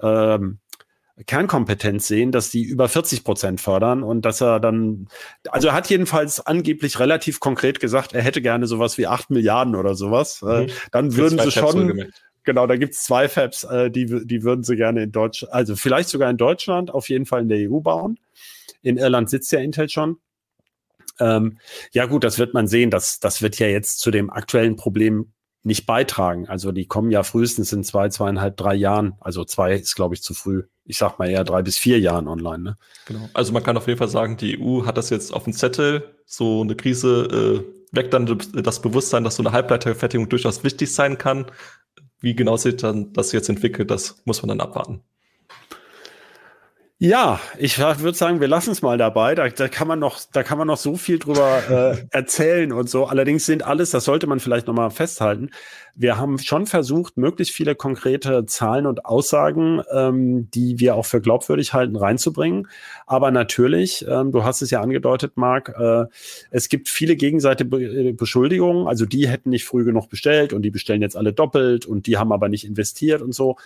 ähm, 0.00 0.58
Kernkompetenz 1.26 2.08
sehen, 2.08 2.32
dass 2.32 2.50
die 2.50 2.62
über 2.62 2.88
40 2.88 3.24
Prozent 3.24 3.60
fördern 3.60 4.02
und 4.02 4.24
dass 4.24 4.40
er 4.40 4.60
dann, 4.60 5.08
also 5.50 5.68
er 5.68 5.74
hat 5.74 5.90
jedenfalls 5.90 6.46
angeblich 6.46 6.98
relativ 6.98 7.40
konkret 7.40 7.80
gesagt, 7.80 8.14
er 8.14 8.22
hätte 8.22 8.40
gerne 8.40 8.66
sowas 8.66 8.96
wie 8.96 9.06
acht 9.06 9.30
Milliarden 9.30 9.76
oder 9.76 9.94
sowas. 9.94 10.42
Äh, 10.42 10.62
mhm. 10.62 10.70
Dann 10.92 11.16
würden 11.16 11.38
sie 11.38 11.50
schon, 11.50 12.10
Genau, 12.44 12.66
da 12.66 12.76
gibt's 12.76 13.04
zwei 13.04 13.28
Fabs, 13.28 13.64
äh, 13.64 13.90
die, 13.90 14.26
die 14.26 14.42
würden 14.42 14.64
sie 14.64 14.74
gerne 14.76 15.02
in 15.02 15.12
Deutschland, 15.12 15.52
also 15.52 15.76
vielleicht 15.76 16.08
sogar 16.08 16.30
in 16.30 16.38
Deutschland, 16.38 16.90
auf 16.90 17.08
jeden 17.10 17.26
Fall 17.26 17.42
in 17.42 17.48
der 17.48 17.70
EU 17.70 17.80
bauen. 17.80 18.18
In 18.82 18.96
Irland 18.96 19.28
sitzt 19.28 19.52
ja 19.52 19.60
Intel 19.60 19.90
schon. 19.90 20.16
Ähm, 21.20 21.58
ja 21.92 22.06
gut, 22.06 22.24
das 22.24 22.38
wird 22.38 22.54
man 22.54 22.66
sehen. 22.66 22.90
Das, 22.90 23.20
das 23.20 23.42
wird 23.42 23.58
ja 23.58 23.66
jetzt 23.66 24.00
zu 24.00 24.10
dem 24.10 24.30
aktuellen 24.30 24.76
Problem 24.76 25.32
nicht 25.62 25.86
beitragen. 25.86 26.48
Also 26.48 26.72
die 26.72 26.86
kommen 26.86 27.10
ja 27.10 27.22
frühestens 27.22 27.72
in 27.72 27.84
zwei, 27.84 28.08
zweieinhalb, 28.08 28.56
drei 28.56 28.74
Jahren. 28.74 29.14
Also 29.20 29.44
zwei 29.44 29.74
ist, 29.74 29.94
glaube 29.94 30.14
ich, 30.14 30.22
zu 30.22 30.32
früh. 30.32 30.64
Ich 30.84 30.96
sag 30.98 31.18
mal 31.18 31.28
eher 31.28 31.44
drei 31.44 31.62
bis 31.62 31.76
vier 31.76 32.00
Jahren 32.00 32.28
online. 32.28 32.62
Ne? 32.62 32.78
Genau. 33.06 33.28
Also 33.34 33.52
man 33.52 33.62
kann 33.62 33.76
auf 33.76 33.86
jeden 33.86 33.98
Fall 33.98 34.08
sagen, 34.08 34.36
die 34.36 34.58
EU 34.58 34.86
hat 34.86 34.96
das 34.96 35.10
jetzt 35.10 35.32
auf 35.32 35.44
dem 35.44 35.52
Zettel. 35.52 36.14
So 36.24 36.62
eine 36.62 36.74
Krise 36.76 37.64
äh, 37.64 37.94
weckt 37.94 38.14
dann 38.14 38.38
das 38.54 38.80
Bewusstsein, 38.80 39.24
dass 39.24 39.36
so 39.36 39.42
eine 39.42 39.52
Halbleiterfertigung 39.52 40.28
durchaus 40.28 40.64
wichtig 40.64 40.92
sein 40.92 41.18
kann. 41.18 41.46
Wie 42.20 42.34
genau 42.34 42.56
sich 42.56 42.76
dann 42.76 43.12
das 43.12 43.32
jetzt 43.32 43.48
entwickelt, 43.48 43.90
das 43.90 44.22
muss 44.24 44.42
man 44.42 44.48
dann 44.48 44.60
abwarten. 44.60 45.02
Ja, 47.02 47.40
ich 47.56 47.78
würde 47.78 48.12
sagen, 48.12 48.40
wir 48.42 48.48
lassen 48.48 48.72
es 48.72 48.82
mal 48.82 48.98
dabei. 48.98 49.34
Da, 49.34 49.48
da, 49.48 49.68
kann 49.68 49.88
man 49.88 49.98
noch, 49.98 50.20
da 50.32 50.42
kann 50.42 50.58
man 50.58 50.66
noch 50.66 50.76
so 50.76 50.98
viel 50.98 51.18
drüber 51.18 51.62
äh, 51.70 52.06
erzählen 52.10 52.72
und 52.72 52.90
so. 52.90 53.06
Allerdings 53.06 53.46
sind 53.46 53.62
alles, 53.62 53.88
das 53.88 54.04
sollte 54.04 54.26
man 54.26 54.38
vielleicht 54.38 54.66
noch 54.66 54.74
mal 54.74 54.90
festhalten. 54.90 55.48
Wir 55.94 56.18
haben 56.18 56.38
schon 56.38 56.66
versucht, 56.66 57.16
möglichst 57.16 57.54
viele 57.54 57.74
konkrete 57.74 58.46
Zahlen 58.46 58.86
und 58.86 59.04
Aussagen, 59.04 59.82
ähm, 59.92 60.50
die 60.50 60.78
wir 60.78 60.94
auch 60.94 61.06
für 61.06 61.20
glaubwürdig 61.20 61.72
halten, 61.72 61.96
reinzubringen. 61.96 62.68
Aber 63.06 63.30
natürlich, 63.30 64.06
ähm, 64.08 64.32
du 64.32 64.44
hast 64.44 64.62
es 64.62 64.70
ja 64.70 64.80
angedeutet, 64.80 65.32
Marc, 65.36 65.74
äh, 65.78 66.06
es 66.50 66.68
gibt 66.68 66.88
viele 66.88 67.16
gegenseitige 67.16 67.76
äh, 67.76 68.12
Beschuldigungen. 68.12 68.86
Also 68.86 69.06
die 69.06 69.28
hätten 69.28 69.50
nicht 69.50 69.64
früh 69.64 69.84
genug 69.84 70.08
bestellt 70.08 70.52
und 70.52 70.62
die 70.62 70.70
bestellen 70.70 71.02
jetzt 71.02 71.16
alle 71.16 71.32
doppelt 71.32 71.86
und 71.86 72.06
die 72.06 72.16
haben 72.16 72.32
aber 72.32 72.48
nicht 72.48 72.64
investiert 72.64 73.22
und 73.22 73.34
so, 73.34 73.56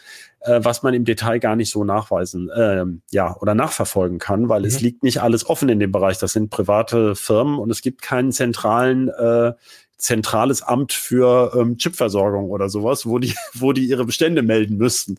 äh, 0.40 0.60
was 0.62 0.82
man 0.82 0.94
im 0.94 1.04
Detail 1.04 1.38
gar 1.38 1.56
nicht 1.56 1.70
so 1.70 1.84
nachweisen. 1.84 2.50
Ähm, 2.56 3.02
ja, 3.10 3.36
oder 3.40 3.54
nachverfolgen 3.54 4.18
kann, 4.18 4.48
weil 4.48 4.60
mhm. 4.60 4.66
es 4.66 4.80
liegt 4.80 5.02
nicht 5.02 5.22
alles 5.22 5.48
offen 5.48 5.68
in 5.68 5.80
dem 5.80 5.92
Bereich. 5.92 6.18
Das 6.18 6.32
sind 6.32 6.50
private 6.50 7.14
Firmen 7.14 7.58
und 7.58 7.70
es 7.70 7.82
gibt 7.82 8.02
keinen 8.02 8.32
zentralen 8.32 9.08
äh, 9.08 9.52
zentrales 9.96 10.62
Amt 10.62 10.92
für 10.92 11.52
ähm, 11.56 11.78
Chipversorgung 11.78 12.50
oder 12.50 12.68
sowas, 12.68 13.06
wo 13.06 13.18
die, 13.18 13.34
wo 13.54 13.72
die 13.72 13.86
ihre 13.86 14.04
Bestände 14.04 14.42
melden 14.42 14.76
müssten. 14.76 15.16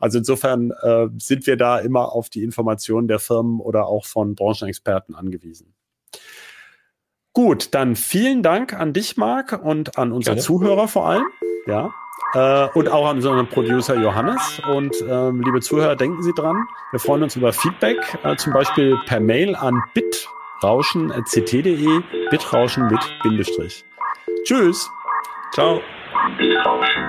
Also 0.00 0.18
insofern 0.18 0.72
äh, 0.82 1.08
sind 1.18 1.46
wir 1.46 1.56
da 1.56 1.78
immer 1.78 2.12
auf 2.12 2.30
die 2.30 2.42
Informationen 2.42 3.08
der 3.08 3.18
Firmen 3.18 3.60
oder 3.60 3.86
auch 3.86 4.06
von 4.06 4.34
Branchenexperten 4.34 5.14
angewiesen. 5.14 5.74
Gut, 7.34 7.68
dann 7.72 7.96
vielen 7.96 8.42
Dank 8.42 8.74
an 8.74 8.92
dich, 8.92 9.16
Marc, 9.16 9.58
und 9.64 9.96
an 9.96 10.12
unsere 10.12 10.36
Gerne. 10.36 10.44
Zuhörer 10.44 10.86
vor 10.86 11.08
allem. 11.08 11.24
Ja. 11.66 11.94
Äh, 12.34 12.68
und 12.74 12.90
auch 12.90 13.08
an 13.08 13.16
unseren 13.16 13.48
Producer 13.48 13.94
Johannes. 13.94 14.60
Und 14.70 14.94
ähm, 15.08 15.40
liebe 15.42 15.60
Zuhörer, 15.60 15.96
denken 15.96 16.22
Sie 16.22 16.34
dran, 16.34 16.66
wir 16.90 17.00
freuen 17.00 17.22
uns 17.22 17.34
über 17.36 17.54
Feedback, 17.54 17.96
äh, 18.22 18.36
zum 18.36 18.52
Beispiel 18.52 18.98
per 19.06 19.20
Mail 19.20 19.56
an 19.56 19.82
bitrauschen.ct.de, 19.94 22.02
bitrauschen 22.30 22.88
mit 22.88 23.00
Bindestrich. 23.22 23.86
Tschüss. 24.44 24.90
Ciao. 25.52 25.82
Bitrauschen. 26.36 27.06